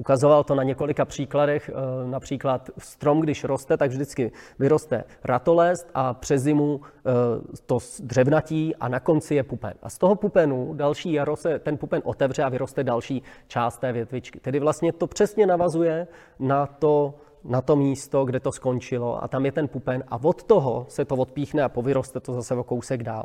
[0.00, 1.70] Ukazoval to na několika příkladech.
[1.70, 7.10] Eh, například strom, když roste, tak vždycky vyroste ratolest a přes zimu eh,
[7.66, 9.74] to dřevnatí a na konci je pupen.
[9.82, 13.92] A z toho pupenu další jaro se ten pupen otevře a vyroste další část té
[13.92, 14.40] větvičky.
[14.40, 16.06] Tedy vlastně to přesně navazuje
[16.38, 20.42] na to, na to místo, kde to skončilo a tam je ten pupen a od
[20.42, 23.24] toho se to odpíchne a povyroste to zase o kousek dál.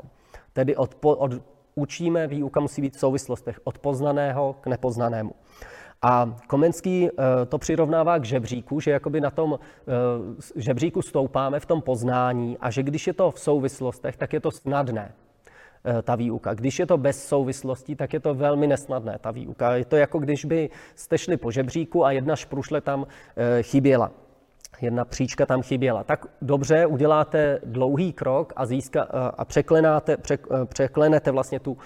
[0.53, 1.31] Tedy od, od
[1.75, 5.31] učíme, výuka musí být v souvislostech od poznaného k nepoznanému.
[6.03, 11.65] A Komenský eh, to přirovnává k žebříku, že jakoby na tom eh, žebříku stoupáme v
[11.65, 15.13] tom poznání a že když je to v souvislostech, tak je to snadné
[15.85, 16.53] eh, ta výuka.
[16.53, 19.75] Když je to bez souvislostí, tak je to velmi nesnadné ta výuka.
[19.75, 23.07] Je to jako když by jste šli po žebříku a jedna šprušle tam
[23.61, 24.11] chyběla
[24.81, 26.03] jedna příčka tam chyběla.
[26.03, 29.03] Tak dobře, uděláte dlouhý krok a, získa,
[29.37, 30.17] a překlenáte,
[30.65, 31.77] překlenete vlastně tu,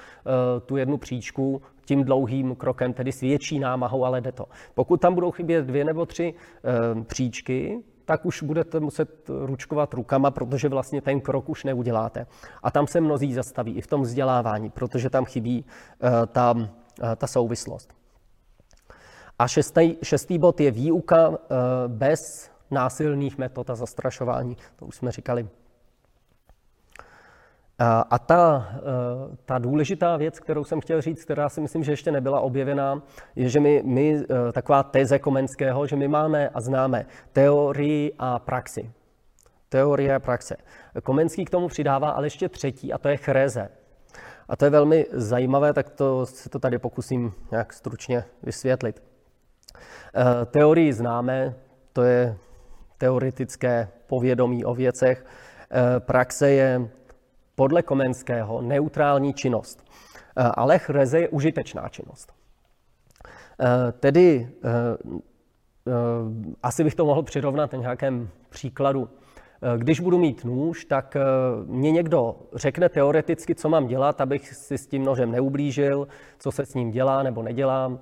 [0.66, 4.46] tu jednu příčku tím dlouhým krokem, tedy s větší námahou, ale jde to.
[4.74, 10.32] Pokud tam budou chybět dvě nebo tři e, příčky, tak už budete muset ručkovat rukama,
[10.32, 12.28] protože vlastně ten krok už neuděláte.
[12.64, 16.56] A tam se mnozí zastaví i v tom vzdělávání, protože tam chybí e, ta,
[17.12, 17.94] e, ta souvislost.
[19.40, 21.38] A šestý, šestý bod je výuka e,
[21.88, 24.58] bez násilných metod a zastrašování.
[24.76, 25.48] To už jsme říkali.
[27.80, 32.12] A ta, eh, ta důležitá věc, kterou jsem chtěl říct, která si myslím, že ještě
[32.12, 33.02] nebyla objevená,
[33.36, 38.40] je, že my, my eh, taková teze Komenského, že my máme a známe teorii a
[38.40, 38.92] praxi.
[39.70, 40.58] Teorie a praxe.
[41.04, 43.70] Komenský k tomu přidává ale ještě třetí, a to je chréze.
[44.50, 49.04] A to je velmi zajímavé, tak to si to tady pokusím nějak stručně vysvětlit.
[50.16, 51.56] Eh, teorii známe,
[51.94, 52.38] to je
[52.98, 55.26] teoretické povědomí o věcech.
[56.00, 56.90] Praxe je
[57.58, 59.84] podle Komenského neutrální činnost.
[60.38, 62.34] Eh, ale chreze je užitečná činnost.
[63.60, 65.92] Eh, tedy eh,
[66.64, 69.10] asi bych to mohl přirovnat na nějakém příkladu.
[69.78, 71.18] Když budu mít nůž, tak
[71.66, 76.08] mě někdo řekne teoreticky, co mám dělat, abych si s tím nožem neublížil,
[76.40, 78.00] co se s ním dělá nebo nedělám.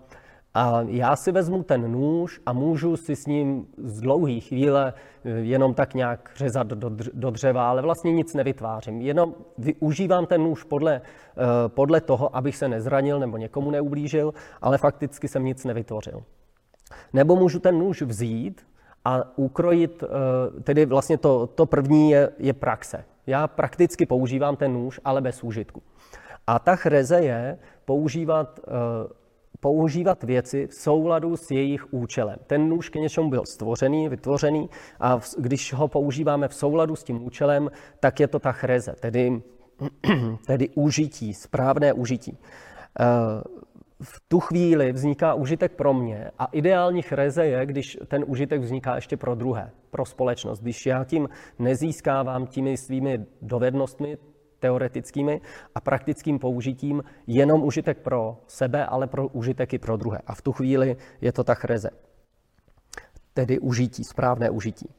[0.58, 4.94] A já si vezmu ten nůž a můžu si s ním z dlouhé chvíle
[5.26, 9.02] eh, jenom tak nějak řezat do, dřeva, ale vlastně nic nevytvářím.
[9.02, 14.78] Jenom využívám ten nůž podle, eh, podle toho, abych se nezranil nebo někomu neublížil, ale
[14.78, 16.24] fakticky jsem nic nevytvořil.
[17.14, 18.68] Nebo můžu ten nůž vzít
[19.06, 23.04] a ukrojit, eh, tedy vlastně to, to první je, je praxe.
[23.28, 25.82] Já prakticky používám ten nůž, ale bez úžitku.
[26.48, 28.60] A ta chreze je používat
[29.60, 32.38] používat věci v souladu s jejich účelem.
[32.48, 37.26] Ten nůž k něčemu byl stvořený, vytvořený a když ho používáme v souladu s tím
[37.26, 39.42] účelem, tak je to ta chreze, tedy,
[40.48, 42.38] tedy užití, správné užití.
[43.00, 43.06] Eh,
[44.02, 48.96] v tu chvíli vzniká užitek pro mě a ideální chreze je, když ten užitek vzniká
[48.96, 50.60] ještě pro druhé, pro společnost.
[50.60, 51.30] Když já tím
[51.60, 54.18] nezískávám těmi svými dovednostmi
[54.60, 55.42] teoretickými
[55.76, 60.20] a praktickým použitím jenom užitek pro sebe, ale pro užitek i pro druhé.
[60.28, 61.90] A v tu chvíli je to ta chreze.
[63.34, 64.90] Tedy užití, správné užití.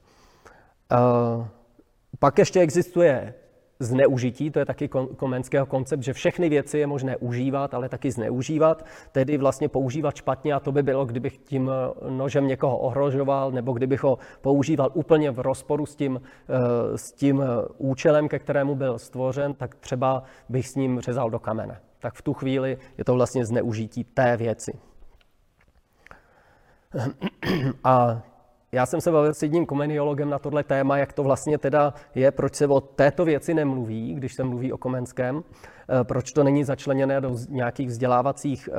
[0.93, 1.47] Uh,
[2.19, 3.35] pak ještě existuje
[3.81, 8.87] zneužití, to je taky komenského koncept, že všechny věci je možné užívat, ale taky zneužívat,
[9.13, 13.73] tedy vlastně používat špatně a to by bylo, kdybych tím eh, nožem někoho ohrožoval, nebo
[13.73, 17.47] kdybych ho používal úplně v rozporu s tím, eh, s tím eh,
[17.79, 21.81] účelem, ke kterému byl stvořen, tak třeba bych s ním řezal do kamene.
[21.99, 24.79] Tak v tu chvíli je to vlastně zneužití té věci.
[27.85, 28.23] A
[28.73, 32.31] já jsem se bavil s jedním komeniologem na tohle téma, jak to vlastně teda je,
[32.31, 36.65] proč se o této věci nemluví, když se mluví o Komenském, eh, proč to není
[36.65, 38.77] začleněné do nějakých vzdělávacích eh,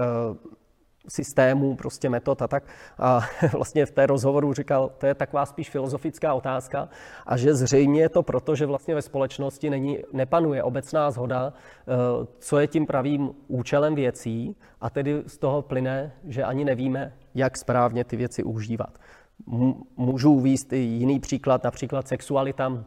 [1.07, 2.63] systémů, prostě metod a tak.
[2.97, 3.21] A
[3.53, 6.89] vlastně v té rozhovoru říkal, to je taková spíš filozofická otázka
[7.25, 11.93] a že zřejmě je to proto, že vlastně ve společnosti není, nepanuje obecná zhoda, eh,
[12.39, 17.57] co je tím pravým účelem věcí a tedy z toho plyne, že ani nevíme, jak
[17.57, 18.97] správně ty věci užívat.
[19.97, 22.83] Můžu uvíct i jiný příklad, například sexualita.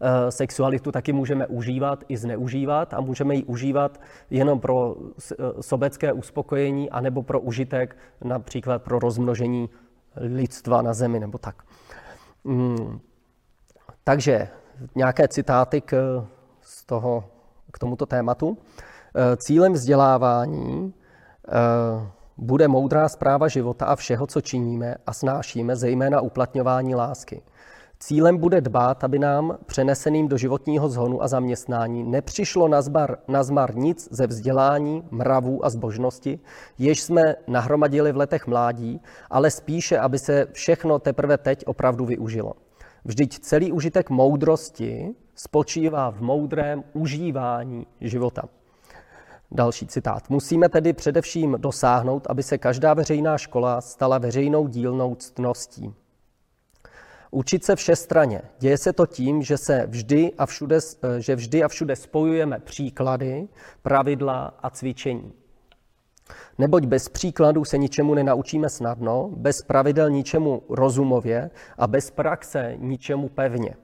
[0.00, 4.00] Eh, sexualitu taky můžeme užívat i zneužívat a můžeme ji užívat
[4.30, 4.96] jenom pro
[5.32, 9.70] eh, sobecké uspokojení anebo pro užitek, například pro rozmnožení
[10.16, 11.62] lidstva na zemi nebo tak.
[12.44, 13.00] Mm,
[14.04, 14.48] takže
[14.94, 16.24] nějaké citáty k,
[16.60, 17.24] z toho,
[17.72, 18.58] k tomuto tématu.
[19.14, 20.94] Eh, cílem vzdělávání
[22.38, 27.42] bude moudrá zpráva života a všeho, co činíme a snášíme, zejména uplatňování lásky.
[28.00, 33.42] Cílem bude dbát, aby nám, přeneseným do životního zhonu a zaměstnání, nepřišlo na, zbar, na
[33.42, 36.40] zmar nic ze vzdělání, mravů a zbožnosti,
[36.78, 42.52] jež jsme nahromadili v letech mládí, ale spíše, aby se všechno teprve teď opravdu využilo.
[43.04, 48.42] Vždyť celý užitek moudrosti spočívá v moudrém užívání života.
[49.50, 50.30] Další citát.
[50.30, 55.94] Musíme tedy především dosáhnout, aby se každá veřejná škola stala veřejnou dílnou ctností.
[57.30, 58.42] Učit se všestraně.
[58.58, 60.78] Děje se to tím, že se vždy a všude,
[61.18, 63.48] že vždy a všude spojujeme příklady,
[63.82, 65.32] pravidla a cvičení.
[66.58, 73.28] Neboť bez příkladů se ničemu nenaučíme snadno, bez pravidel ničemu rozumově a bez praxe ničemu
[73.28, 73.76] pevně.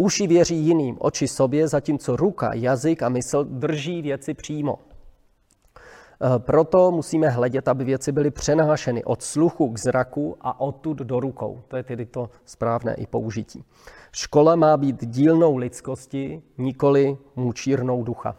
[0.00, 4.78] Uši věří jiným, oči sobě, zatímco ruka, jazyk a mysl drží věci přímo.
[4.78, 11.20] E, proto musíme hledět, aby věci byly přenášeny od sluchu k zraku a odtud do
[11.20, 11.62] rukou.
[11.68, 13.64] To je tedy to správné i použití.
[14.12, 18.36] Škola má být dílnou lidskosti, nikoli mučírnou ducha.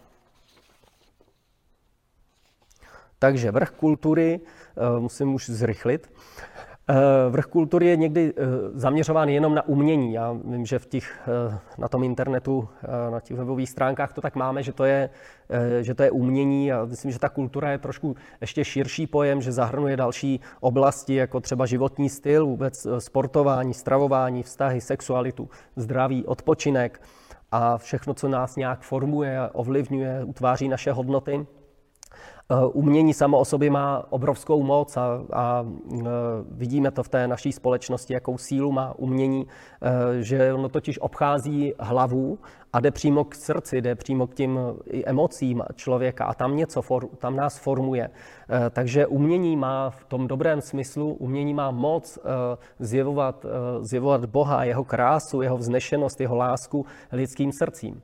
[3.19, 6.09] Takže vrch kultury, e, musím už zrychlit,
[7.29, 10.13] vrch kultury je někdy eh, zaměřován jenom na umění.
[10.13, 12.69] Já vím, že v těch, eh, na tom internetu,
[13.11, 15.09] na těch webových stránkách to tak máme, že to, je,
[15.81, 19.51] že to je umění a myslím, že ta kultura je trošku ještě širší pojem, že
[19.51, 27.01] zahrnuje další oblasti, jako třeba životní styl, vůbec sportování, stravování, vztahy, sexualitu, zdraví, odpočinek
[27.51, 31.45] a všechno, co nás nějak formuje, ovlivňuje, utváří naše hodnoty.
[32.51, 36.05] Eh, umění samo o sobě má obrovskou moc a, a eh,
[36.51, 39.47] vidíme to v té naší společnosti, jakou sílu má umění,
[39.81, 42.39] eh, že ono totiž obchází hlavu
[42.73, 44.59] a jde přímo k srdci, jde přímo k tím
[45.05, 46.81] emocím člověka a tam něco,
[47.17, 48.09] tam nás formuje.
[48.69, 52.19] Takže umění má v tom dobrém smyslu, umění má moc
[52.79, 53.45] zjevovat,
[53.79, 58.01] zjevovat Boha, jeho krásu, jeho vznešenost, jeho lásku lidským srdcím.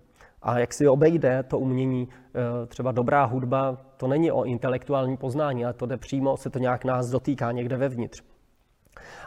[0.48, 5.66] A jak si obejde to umění, eh, třeba dobrá hudba, to není o intelektuální poznání,
[5.66, 8.24] ale to jde přímo, se to nějak nás dotýká někde vevnitř.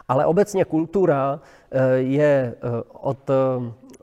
[0.07, 1.39] Ale obecně kultura
[1.71, 3.29] eh, je eh, od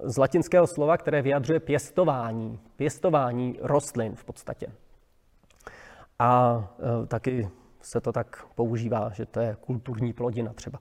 [0.02, 4.66] z latinského slova, které vyjadřuje pěstování, pěstování rostlin v podstatě.
[6.18, 6.64] A
[7.08, 7.48] taky
[7.88, 10.78] se to tak používá, že to je kulturní plodina třeba.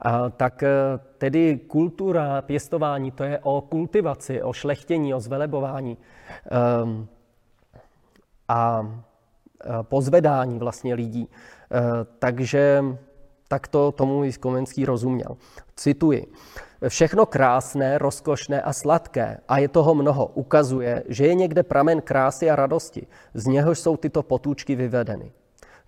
[0.00, 0.68] A, tak e,
[1.18, 5.98] tedy kultura pěstování, to je o kultivaci, o šlechtění, o zvelebování
[6.82, 7.08] um,
[8.48, 8.92] a
[9.82, 11.28] pozvedání vlastně lidí.
[11.28, 11.80] E,
[12.18, 12.84] takže
[13.48, 15.36] tak to tomu i Komenský rozuměl.
[15.76, 16.32] Cituji.
[16.88, 22.50] Všechno krásné, rozkošné a sladké, a je toho mnoho, ukazuje, že je někde pramen krásy
[22.50, 25.32] a radosti, z něhož jsou tyto potůčky vyvedeny.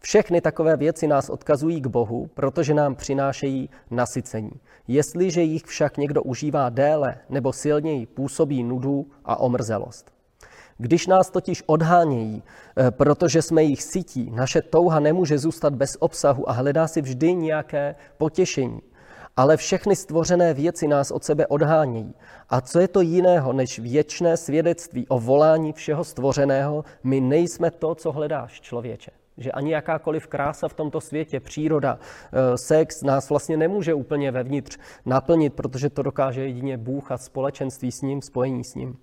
[0.03, 4.53] Všechny takové věci nás odkazují k Bohu, protože nám přinášejí nasycení.
[4.89, 10.11] Jestliže jich však někdo užívá déle nebo silněji, působí nudu a omrzelost.
[10.79, 12.43] Když nás totiž odhánějí,
[12.77, 17.35] eh, protože jsme jich sytí, naše touha nemůže zůstat bez obsahu a hledá si vždy
[17.35, 18.81] nějaké potěšení.
[19.37, 22.15] Ale všechny stvořené věci nás od sebe odhánějí.
[22.49, 26.85] A co je to jiného než věčné svědectví o volání všeho stvořeného?
[27.05, 32.59] My nejsme to, co hledáš, člověče že ani jakákoliv krása v tomto světě, příroda, eh,
[32.59, 38.03] sex nás vlastně nemůže úplně vevnitř naplnit, protože to dokáže jedině Bůh a společenství s
[38.03, 38.99] ním, spojení s ním.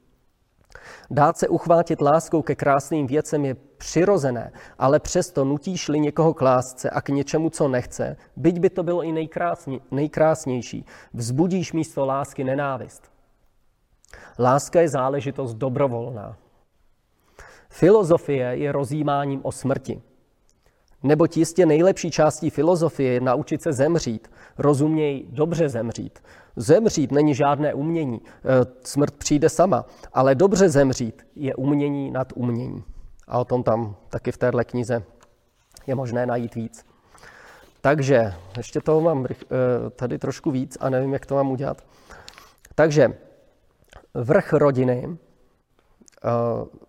[1.12, 6.90] Dát se uchvátit láskou ke krásným věcem je přirozené, ale přesto nutíš-li někoho k lásce
[6.90, 12.44] a k něčemu, co nechce, byť by to bylo i nejkrásně, nejkrásnější, vzbudíš místo lásky
[12.44, 13.12] nenávist.
[14.40, 16.38] Láska je záležitost dobrovolná.
[17.70, 20.02] Filozofie je rozjímáním o smrti.
[21.04, 26.20] Neboť jistě nejlepší částí filozofie je naučit se zemřít, rozuměj dobře zemřít.
[26.56, 32.84] Zemřít není žádné umění, e, smrt přijde sama, ale dobře zemřít je umění nad umění.
[33.28, 35.04] A o tom tam taky v téhle knize
[35.88, 36.86] je možné najít víc.
[37.82, 39.36] Takže, ještě toho mám e,
[39.90, 41.82] tady trošku víc a nevím, jak to mám udělat.
[42.76, 43.18] Takže
[44.14, 45.18] vrch rodiny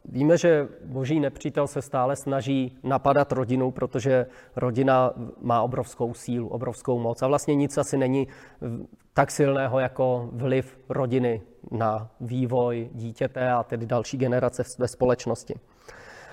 [0.04, 4.26] Víme, že boží nepřítel se stále snaží napadat rodinu, protože
[4.56, 7.22] rodina má obrovskou sílu, obrovskou moc.
[7.22, 8.28] A vlastně nic asi není
[9.14, 15.54] tak silného jako vliv rodiny na vývoj dítěte a tedy další generace ve společnosti.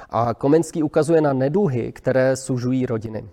[0.09, 3.29] A Komenský ukazuje na neduhy, které sužují rodiny.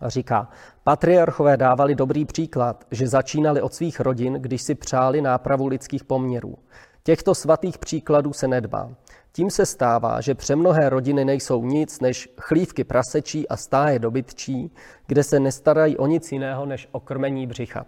[0.00, 0.48] A říká,
[0.84, 6.58] patriarchové dávali dobrý příklad, že začínali od svých rodin, když si přáli nápravu lidských poměrů.
[7.06, 8.90] Těchto svatých příkladů se nedbá.
[9.32, 14.70] Tím se stává, že přemnohé rodiny nejsou nic než chlívky prasečí a stáje dobytčí,
[15.06, 17.86] kde se nestarají o nic jiného než o krmení břicha.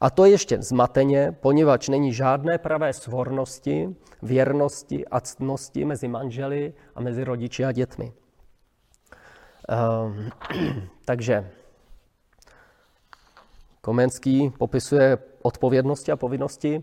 [0.00, 7.00] A to ještě zmateně, poněvadž není žádné pravé svornosti, věrnosti a ctnosti mezi manželi a
[7.00, 8.12] mezi rodiči a dětmi.
[9.68, 10.30] Um,
[11.04, 11.50] takže
[13.80, 16.82] Komenský popisuje odpovědnosti a povinnosti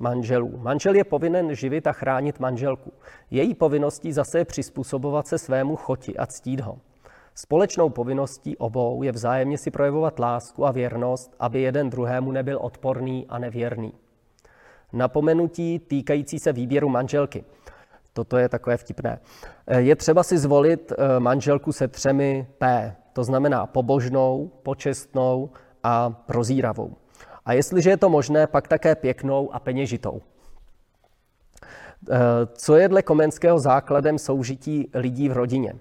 [0.00, 0.58] manželů.
[0.58, 2.92] Manžel je povinen živit a chránit manželku.
[3.30, 6.78] Její povinností zase je přizpůsobovat se svému choti a ctít ho.
[7.34, 13.26] Společnou povinností obou je vzájemně si projevovat lásku a věrnost, aby jeden druhému nebyl odporný
[13.28, 13.92] a nevěrný.
[14.92, 17.44] Napomenutí týkající se výběru manželky.
[18.12, 19.18] Toto je takové vtipné.
[19.76, 25.50] Je třeba si zvolit eh, manželku se třemi P, to znamená pobožnou, počestnou
[25.82, 26.96] a prozíravou.
[27.46, 30.22] A jestliže je to možné, pak také pěknou a peněžitou.
[32.10, 32.18] Eh,
[32.54, 35.74] co je dle Komenského základem soužití lidí v rodině?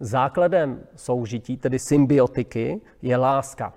[0.00, 3.72] Základem soužití, tedy symbiotiky, je láska.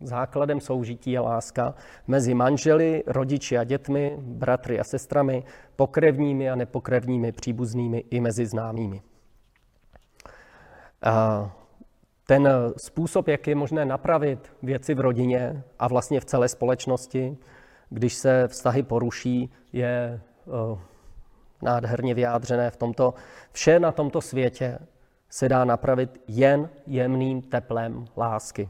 [0.00, 1.74] Základem soužití je láska
[2.06, 5.44] mezi manželi, rodiči a dětmi, bratry a sestrami,
[5.76, 9.02] pokrevními a nepokrevními příbuznými i mezi známými.
[12.30, 17.36] Ten způsob, jak je možné napravit věci v rodině a vlastně v celé společnosti,
[17.88, 20.78] když se vztahy poruší, je eh,
[21.62, 23.14] nádherně vyjádřené v tomto.
[23.52, 24.78] Vše na tomto světě
[25.30, 28.68] se dá napravit jen jemným teplem lásky.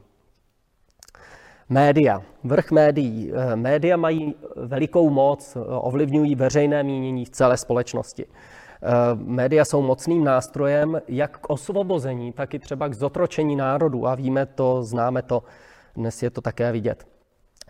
[1.69, 3.33] Média, vrch médií.
[3.35, 8.27] Eh, média mají velikou moc, eh, ovlivňují veřejné mínění v celé společnosti.
[8.83, 14.14] Eh, média jsou mocným nástrojem jak k osvobození, tak i třeba k zotročení národů a
[14.14, 15.43] víme to, známe to,
[15.97, 17.07] dnes je to také vidět.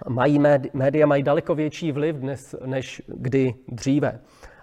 [0.08, 0.38] Mají
[0.72, 4.20] média mají daleko větší vliv dnes, než kdy dříve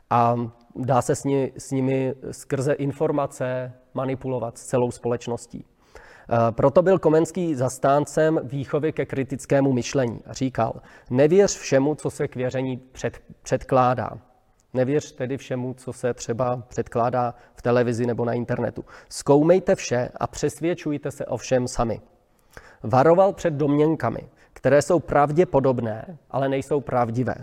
[0.09, 0.35] a
[0.75, 5.65] dá se s, ní, s nimi skrze informace manipulovat s celou společností.
[6.29, 12.35] Eh, proto byl Komenský zastáncem výchovy ke kritickému myšlení říkal, nevěř všemu, co se k
[12.35, 14.09] věření před, předkládá.
[14.77, 18.85] Nevěř tedy všemu, co se třeba předkládá v televizi nebo na internetu.
[19.09, 22.01] Zkoumejte vše a přesvědčujte se o všem sami.
[22.83, 24.19] Varoval před domněnkami,
[24.53, 27.35] které jsou pravděpodobné, ale nejsou pravdivé.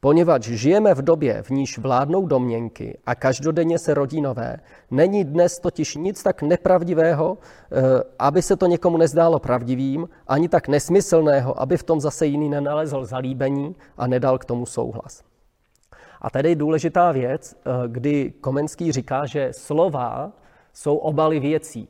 [0.00, 4.56] Poněvadž žijeme v době, v níž vládnou domněnky a každodenně se rodí nové,
[4.90, 7.82] není dnes totiž nic tak nepravdivého, eh,
[8.18, 13.04] aby se to někomu nezdálo pravdivým, ani tak nesmyslného, aby v tom zase jiný nenalezl
[13.04, 15.35] zalíbení a nedal k tomu souhlas.
[16.26, 20.32] A tady je důležitá věc, eh, kdy Komenský říká, že slova
[20.72, 21.88] jsou obaly věcí.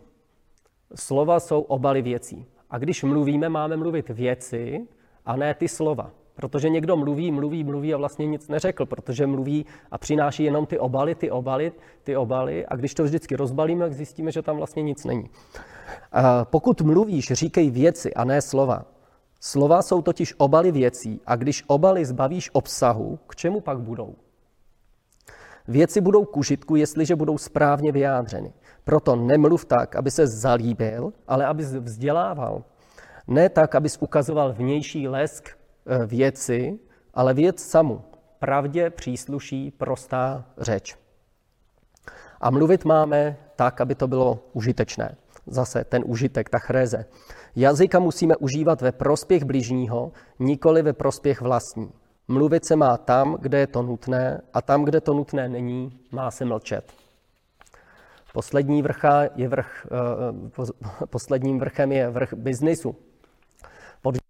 [0.94, 2.46] Slova jsou obaly věcí.
[2.70, 4.86] A když mluvíme, máme mluvit věci
[5.24, 6.10] a ne ty slova.
[6.34, 10.78] Protože někdo mluví, mluví, mluví a vlastně nic neřekl, protože mluví a přináší jenom ty
[10.78, 11.72] obaly, ty obaly,
[12.02, 15.30] ty obaly a když to vždycky rozbalíme, tak zjistíme, že tam vlastně nic není.
[16.44, 18.84] Pokud mluvíš, říkej věci a ne slova.
[19.40, 24.14] Slova jsou totiž obaly věcí a když obaly zbavíš obsahu, k čemu pak budou?
[25.68, 28.52] Věci budou k užitku, jestliže budou správně vyjádřeny.
[28.84, 32.64] Proto nemluv tak, aby se zalíbil, ale abys vzdělával.
[33.26, 35.56] Ne tak, abys ukazoval vnější lesk
[35.88, 36.78] Eh, věci,
[37.14, 38.02] ale věc samu.
[38.38, 40.96] Pravdě přísluší prostá řeč.
[42.40, 45.16] A mluvit máme tak, aby to bylo užitečné.
[45.46, 47.04] Zase ten užitek, ta chréze.
[47.56, 51.92] Jazyka musíme užívat ve prospěch bližního, nikoli ve prospěch vlastní.
[52.28, 56.30] Mluvit se má tam, kde je to nutné, a tam, kde to nutné není, má
[56.30, 56.92] se mlčet.
[58.32, 62.96] Poslední vrcha je vrch, eh, posledním vrchem je vrch biznisu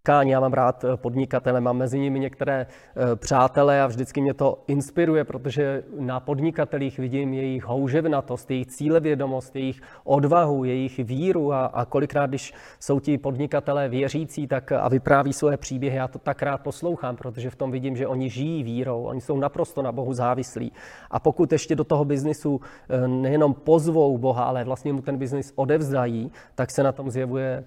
[0.07, 0.31] podnikání.
[0.31, 4.63] Já mám rád eh, podnikatele, mám mezi nimi některé eh, přátelé a vždycky mě to
[4.67, 11.85] inspiruje, protože na podnikatelích vidím jejich houževnatost, jejich cílevědomost, jejich odvahu, jejich víru a, a
[11.85, 16.61] kolikrát, když jsou ti podnikatelé věřící tak a vypráví svoje příběhy, já to tak rád
[16.63, 20.73] poslouchám, protože v tom vidím, že oni žijí vírou, oni jsou naprosto na Bohu závislí.
[21.11, 25.53] A pokud ještě do toho biznisu eh, nejenom pozvou Boha, ale vlastně mu ten biznis
[25.57, 27.65] odevzdají, tak se na tom zjevuje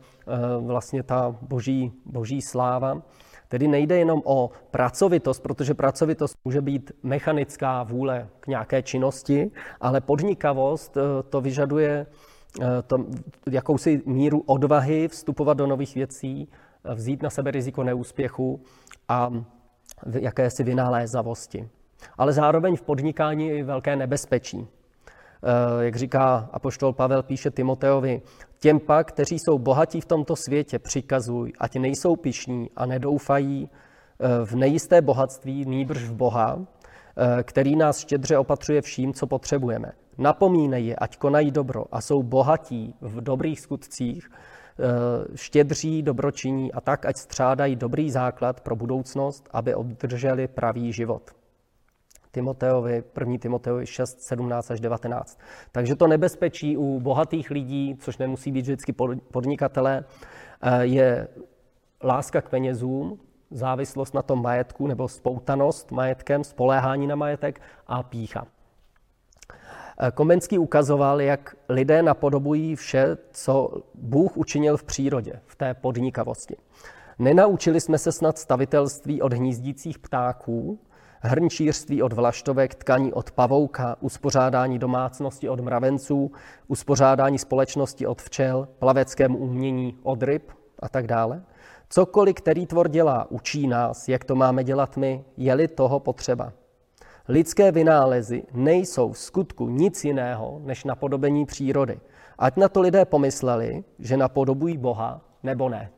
[0.59, 3.01] vlastně ta boží, boží sláva.
[3.47, 9.51] Tedy nejde jenom o pracovitost, protože pracovitost může být mechanická vůle k nějaké činnosti,
[9.81, 12.05] ale podnikavost eh, to vyžaduje
[12.61, 13.05] eh, to,
[13.51, 16.47] jakousi míru odvahy vstupovat do nových věcí,
[16.83, 18.61] eh, vzít na sebe riziko neúspěchu
[19.07, 19.31] a
[20.19, 21.69] jakési vynalézavosti.
[22.17, 24.67] Ale zároveň v podnikání je velké nebezpečí.
[25.79, 28.21] Jak říká apoštol Pavel, píše Timoteovi,
[28.59, 34.45] Těm pak, kteří jsou bohatí v tomto světě, přikazuj, ať nejsou pišní a nedoufají eh,
[34.45, 39.91] v nejisté bohatství, nýbrž v Boha, eh, který nás štědře opatřuje vším, co potřebujeme.
[40.17, 44.83] Napomínej je, ať konají dobro a jsou bohatí v dobrých skutcích, eh,
[45.35, 51.38] štědří, dobročiní a tak, ať střádají dobrý základ pro budoucnost, aby obdrželi pravý život.
[52.31, 53.37] Timoteovi, 1.
[53.37, 55.39] Timoteovi 6, 17 až 19.
[55.71, 58.93] Takže to nebezpečí u bohatých lidí, což nemusí být vždycky
[59.31, 60.05] podnikatelé,
[60.61, 61.27] eh, je
[62.03, 63.19] láska k penězům,
[63.51, 68.47] závislost na tom majetku nebo spoutanost majetkem, spoléhání na majetek a pícha.
[70.13, 76.55] Komenský ukazoval, jak lidé napodobují vše, co Bůh učinil v přírodě, v té podnikavosti.
[77.19, 80.79] Nenaučili jsme se snad stavitelství od hnízdících ptáků,
[81.21, 86.31] hrnčířství od vlaštovek, tkaní od pavouka, uspořádání domácnosti od mravenců,
[86.67, 91.43] uspořádání společnosti od včel, plaveckému umění od ryb a tak dále.
[91.89, 96.53] Cokoliv, který tvor dělá, učí nás, jak to máme dělat my, je-li toho potřeba.
[97.27, 101.99] Lidské vynálezy nejsou v skutku nic jiného než napodobení přírody.
[102.37, 105.89] Ať na to lidé pomysleli, že napodobují Boha, nebo ne.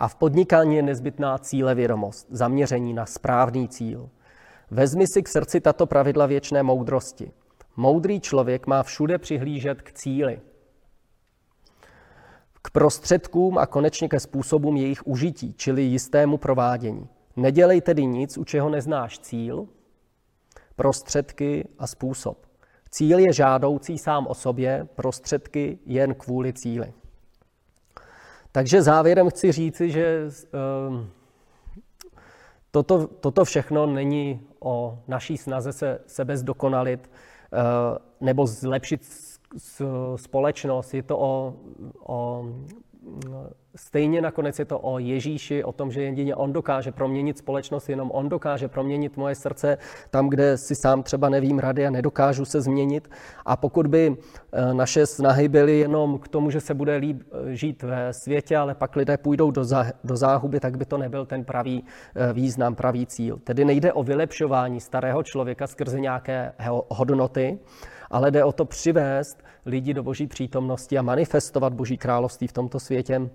[0.00, 4.10] A v podnikání je nezbytná cílevědomost, zaměření na správný cíl.
[4.70, 7.32] Vezmi si k srdci tato pravidla věčné moudrosti.
[7.76, 10.40] Moudrý člověk má všude přihlížet k cíli,
[12.62, 17.08] k prostředkům a konečně ke způsobům jejich užití, čili jistému provádění.
[17.36, 19.68] Nedělej tedy nic, u čeho neznáš cíl,
[20.76, 22.46] prostředky a způsob.
[22.90, 26.92] Cíl je žádoucí sám o sobě, prostředky jen kvůli cíli.
[28.52, 31.10] Takže závěrem chci říci, že ehm,
[32.70, 37.10] toto, toto všechno není o naší snaze se sebe zdokonalit
[37.52, 37.58] eh,
[38.20, 39.02] nebo zlepšit
[40.16, 40.94] společnost.
[40.94, 41.54] Je to o,
[42.06, 42.44] o
[43.76, 48.10] Stejně nakonec je to o Ježíši, o tom, že jedině on dokáže proměnit společnost, jenom
[48.10, 49.78] on dokáže proměnit moje srdce
[50.10, 53.10] tam, kde si sám třeba nevím rady a nedokážu se změnit.
[53.46, 54.16] A pokud by
[54.52, 58.56] eh, naše snahy byly jenom k tomu, že se bude líp eh, žít ve světě,
[58.56, 59.50] ale pak lidé půjdou
[60.04, 61.84] do záhuby, tak by to nebyl ten pravý
[62.14, 63.38] eh, význam, pravý cíl.
[63.44, 66.52] Tedy nejde o vylepšování starého člověka skrze nějaké
[66.88, 67.58] hodnoty,
[68.10, 72.80] ale jde o to přivést lidi do boží přítomnosti a manifestovat boží království v tomto
[72.80, 73.30] světě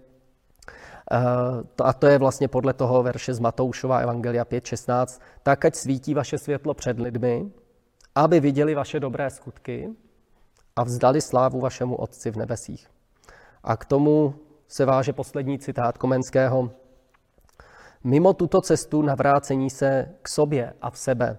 [1.11, 5.21] Eh, a to je vlastně podle toho verše z Matoušova Evangelia 5.16.
[5.43, 7.51] Tak, ať svítí vaše světlo před lidmi,
[8.15, 9.89] aby viděli vaše dobré skutky
[10.75, 12.87] a vzdali slávu vašemu Otci v nebesích.
[13.63, 14.35] A k tomu
[14.67, 16.71] se váže poslední citát Komenského.
[18.03, 21.37] Mimo tuto cestu navrácení se k sobě a v sebe,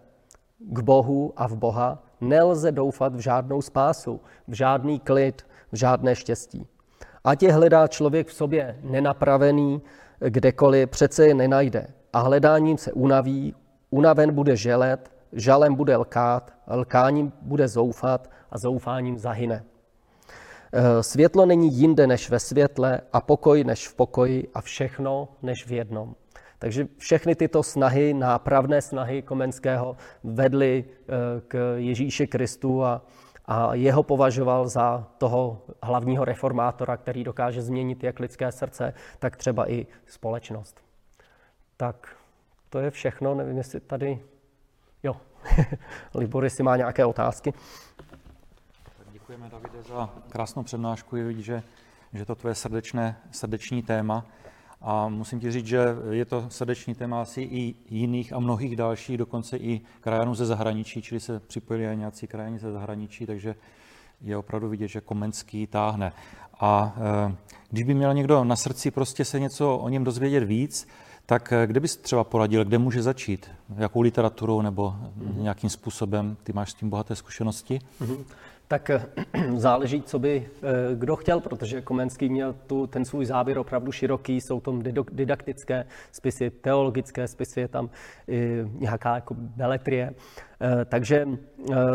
[0.59, 5.43] k Bohu a v Boha, nelze doufat v žádnou spásu, v žádný klid,
[5.73, 6.67] v žádné štěstí.
[7.25, 9.83] Ať je hledá člověk v sobě nenapravený,
[10.19, 11.87] kdekoliv přece je nenajde.
[12.13, 13.55] A hledáním se unaví,
[13.91, 19.65] unaven bude želet, žalem bude lkát, lkáním bude zoufat a zoufáním zahyne.
[20.73, 25.67] Eh, světlo není jinde než ve světle a pokoj než v pokoji a všechno než
[25.67, 26.15] v jednom.
[26.59, 31.13] Takže všechny tyto snahy, nápravné snahy Komenského vedly eh,
[31.49, 33.03] k Ježíši Kristu a
[33.49, 39.71] a jeho považoval za toho hlavního reformátora, který dokáže změnit jak lidské srdce, tak třeba
[39.71, 40.81] i společnost.
[41.77, 42.17] Tak
[42.69, 44.21] to je všechno, nevím, jestli tady...
[45.03, 45.17] Jo,
[46.15, 47.53] Libor, jestli má nějaké otázky.
[49.13, 51.17] Děkujeme, Davide, za krásnou přednášku.
[51.17, 51.63] Je vidět, že,
[52.13, 54.25] že to tvoje srdečné, srdeční téma.
[54.81, 59.19] A musím ti říct, že je to srdeční téma asi i jiných a mnohých dalších,
[59.19, 63.55] dokonce i krajanů ze zahraničí, čili se připojili i nějací krajani ze zahraničí, takže
[64.21, 66.13] je opravdu vidět, že Komenský táhne.
[66.61, 66.97] A
[67.31, 67.35] e,
[67.71, 70.89] když by měl někdo na srdci prostě se něco o něm dozvědět víc,
[71.27, 73.51] tak e, kde bys třeba poradil, kde může začít?
[73.77, 76.37] Jakou literaturou nebo nějakým způsobem?
[76.43, 77.81] Ty máš s tím bohaté zkušenosti?
[78.01, 78.25] Mm-hmm
[78.69, 79.03] tak eh,
[79.57, 84.41] záleží, co by eh, kdo chtěl, protože Komenský měl tu, ten svůj záběr opravdu široký,
[84.41, 87.91] jsou tam didaktické spisy, teologické spisy, je tam
[88.29, 90.15] i nějaká jako beletrie.
[90.61, 91.27] Eh, takže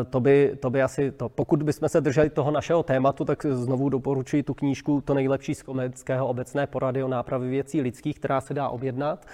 [0.09, 1.29] to by, to by asi to.
[1.29, 5.63] Pokud bychom se drželi toho našeho tématu, tak znovu doporučuji tu knížku To nejlepší z
[5.63, 9.25] Komenského obecné porady o nápravě věcí lidských, která se dá objednat.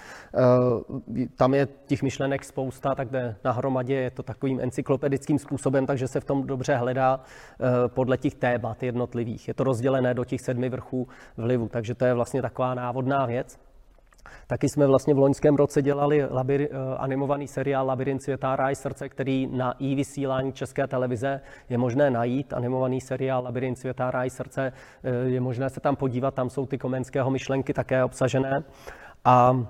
[1.35, 6.19] Tam je těch myšlenek spousta, tak jde nahromadě, je to takovým encyklopedickým způsobem, takže se
[6.19, 7.19] v tom dobře hledá.
[7.59, 9.47] Eh, podle těch témat jednotlivých.
[9.47, 11.07] Je to rozdělené do těch sedmi vrchů
[11.37, 13.59] vlivu, takže to je vlastně taková návodná věc.
[14.47, 16.67] Taky jsme vlastně v loňském roce dělali labir, eh,
[16.97, 22.53] animovaný seriál Labirint světa ráj srdce, který na i vysílání České televize je možné najít.
[22.53, 24.73] Animovaný seriál Labirint světa ráj srdce
[25.03, 28.63] eh, je možné se tam podívat, tam jsou ty komenského myšlenky také obsažené.
[29.25, 29.67] A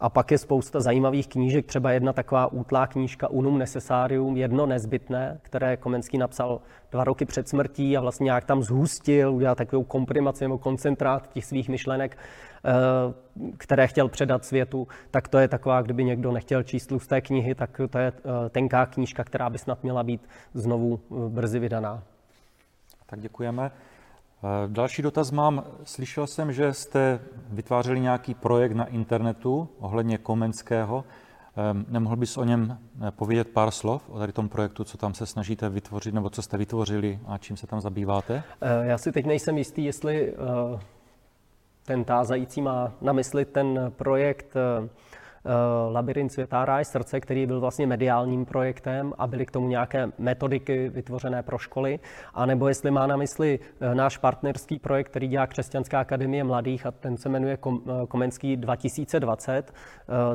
[0.00, 5.40] a pak je spousta zajímavých knížek, třeba jedna taková útlá knížka Unum Necessarium, jedno nezbytné,
[5.42, 10.44] které Komenský napsal dva roky před smrtí a vlastně nějak tam zhustil, udělal takovou komprimaci
[10.44, 12.18] nebo koncentrát těch svých myšlenek,
[12.64, 12.70] eh,
[13.56, 17.80] které chtěl předat světu, tak to je taková, kdyby někdo nechtěl číst té knihy, tak
[17.90, 22.02] to je eh, tenká knížka, která by snad měla být znovu eh, brzy vydaná.
[23.06, 23.70] Tak děkujeme.
[24.66, 25.64] Další dotaz mám.
[25.84, 31.04] Slyšel jsem, že jste vytvářeli nějaký projekt na internetu ohledně Komenského.
[31.56, 32.78] Ehm, nemohl bys o něm
[33.10, 36.56] povědět pár slov o tady tom projektu, co tam se snažíte vytvořit, nebo co jste
[36.56, 38.42] vytvořili a čím se tam zabýváte?
[38.60, 40.80] Eh, já si teď nejsem jistý, jestli eh,
[41.84, 44.88] ten tázající má na mysli ten projekt Eh,
[45.92, 50.88] Labirint světa ráj srdce, který byl vlastně mediálním projektem a byly k tomu nějaké metodiky
[50.88, 52.00] vytvořené pro školy,
[52.34, 56.90] anebo jestli má na mysli eh, náš partnerský projekt, který dělá Křesťanská akademie mladých a
[56.90, 59.72] ten se jmenuje eh, Komenský 2020.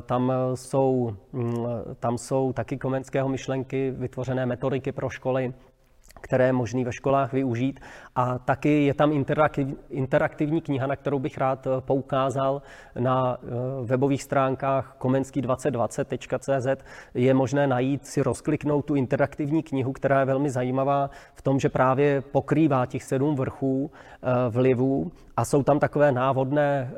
[0.05, 1.65] Tam jsou, mm,
[1.99, 5.53] tam jsou taky komenského myšlenky, vytvořené metodiky pro školy,
[6.24, 7.80] které je možné ve školách využít.
[8.15, 9.11] A taky je tam
[9.89, 12.61] interaktivní kniha, na kterou bych rád eh, poukázal
[12.99, 13.47] na eh,
[13.86, 16.84] webových stránkách komenský2020.cz.
[17.13, 21.69] Je možné najít, si rozkliknout tu interaktivní knihu, která je velmi zajímavá v tom, že
[21.69, 26.91] právě pokrývá těch sedm vrchů eh, vlivů a jsou tam takové návodné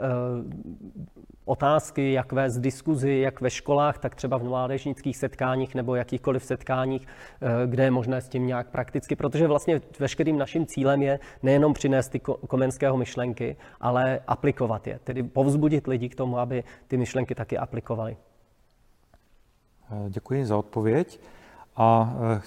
[1.46, 7.08] otázky, jak vést diskuzi, jak ve školách, tak třeba v mládežnických setkáních nebo jakýchkoliv setkáních,
[7.08, 11.74] eh, kde je možné s tím nějak prakticky, protože vlastně veškerým naším cílem je nejenom
[11.74, 17.36] přinést ty komenského myšlenky, ale aplikovat je, tedy povzbudit lidi k tomu, aby ty myšlenky
[17.36, 18.18] taky aplikovali.
[19.92, 21.20] Eh, děkuji za odpověď.
[21.76, 22.42] A eh,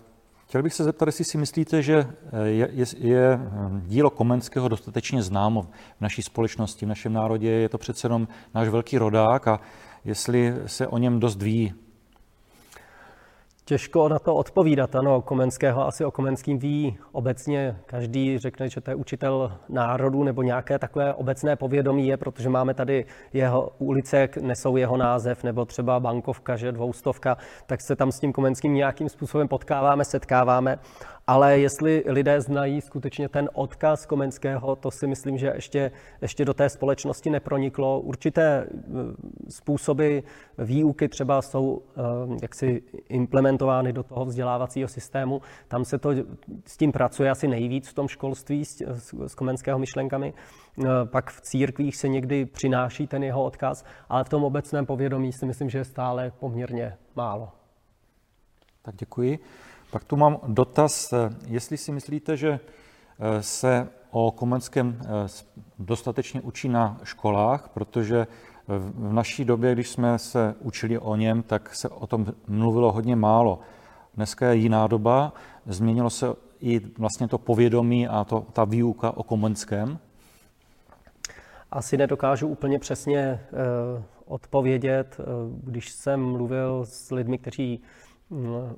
[0.48, 3.40] Chtěl bych se zeptat, jestli si myslíte, že eh, je, je, je eh,
[3.86, 7.50] dílo Komenského dostatečně známo v naší společnosti, v našem národě.
[7.50, 9.60] Je to přece jenom náš velký rodák a
[10.04, 11.74] jestli se o něm dost ví,
[13.68, 14.94] Těžko na to odpovídat.
[14.94, 17.76] Ano, Komenského asi o Komenským ví obecně.
[17.86, 22.74] Každý řekne, že to je učitel národu nebo nějaké takové obecné povědomí je, protože máme
[22.74, 28.20] tady jeho ulice, nesou jeho název, nebo třeba bankovka, že dvoustovka, tak se tam s
[28.20, 30.78] tím Komenským nějakým způsobem potkáváme, setkáváme.
[31.28, 35.90] Ale jestli lidé znají skutečně ten odkaz Komenského, to si myslím, že ještě,
[36.22, 38.00] ještě do té společnosti neproniklo.
[38.00, 38.70] Určité eh,
[39.48, 40.18] způsoby
[40.58, 42.02] výuky třeba jsou eh,
[42.42, 45.42] jaksi implementovány do toho vzdělávacího systému.
[45.68, 46.10] Tam se to
[46.66, 48.82] s tím pracuje asi nejvíc v tom školství s,
[49.26, 50.34] s Komenského myšlenkami.
[50.84, 55.32] Eh, pak v církvích se někdy přináší ten jeho odkaz, ale v tom obecném povědomí
[55.32, 57.48] si myslím, že je stále poměrně málo.
[58.82, 59.38] Tak děkuji.
[59.90, 65.06] Pak tu mám dotaz, eh, jestli si myslíte, že eh, se o Komenském eh,
[65.78, 68.26] dostatečně učí na školách, protože
[68.68, 73.16] v naší době, když jsme se učili o něm, tak se o tom mluvilo hodně
[73.16, 73.60] málo.
[74.14, 75.32] Dneska je jiná doba,
[75.66, 76.26] změnilo se
[76.60, 79.98] i vlastně to povědomí a to, ta výuka o Komenském.
[81.70, 83.40] Asi nedokážu úplně přesně
[84.26, 85.16] odpovědět.
[85.64, 87.82] Když jsem mluvil s lidmi, kteří
[88.30, 88.76] mm,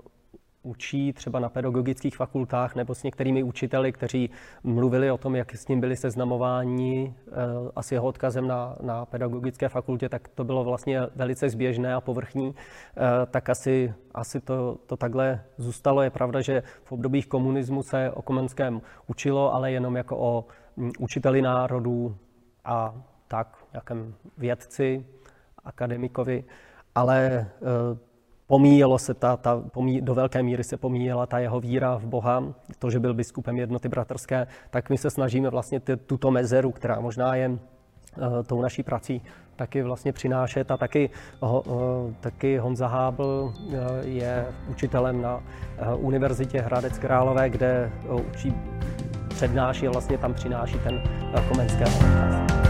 [0.62, 4.30] učí třeba na pedagogických fakultách nebo s některými učiteli, kteří
[4.64, 7.32] mluvili o tom, jak s ním byli seznamováni eh,
[7.76, 12.00] a s jeho odkazem na, na pedagogické fakultě, tak to bylo vlastně velice zběžné a
[12.00, 16.02] povrchní, eh, tak asi, asi to, to takhle zůstalo.
[16.02, 20.44] Je pravda, že v obdobích komunismu se o Komenském učilo, ale jenom jako o
[20.76, 22.16] mm, učiteli národů
[22.64, 22.94] a
[23.28, 25.06] tak, jakém vědci,
[25.64, 26.44] akademikovi,
[26.94, 28.09] ale eh,
[28.51, 32.44] pomíjelo se ta, ta pomí, do velké míry se pomíjela ta jeho víra v Boha,
[32.78, 37.01] to, že byl biskupem jednoty bratrské, tak my se snažíme vlastně ty, tuto mezeru, která
[37.01, 37.57] možná je uh,
[38.46, 39.22] tou naší prací,
[39.57, 41.61] taky vlastně přinášet a taky, uh,
[42.20, 45.42] taky Honza Hábl uh, je učitelem na
[45.96, 47.92] Univerzitě Hradec Králové, kde
[48.30, 48.55] učí,
[49.28, 51.03] přednáší a vlastně tam přináší ten
[51.48, 52.69] komenský odkaz.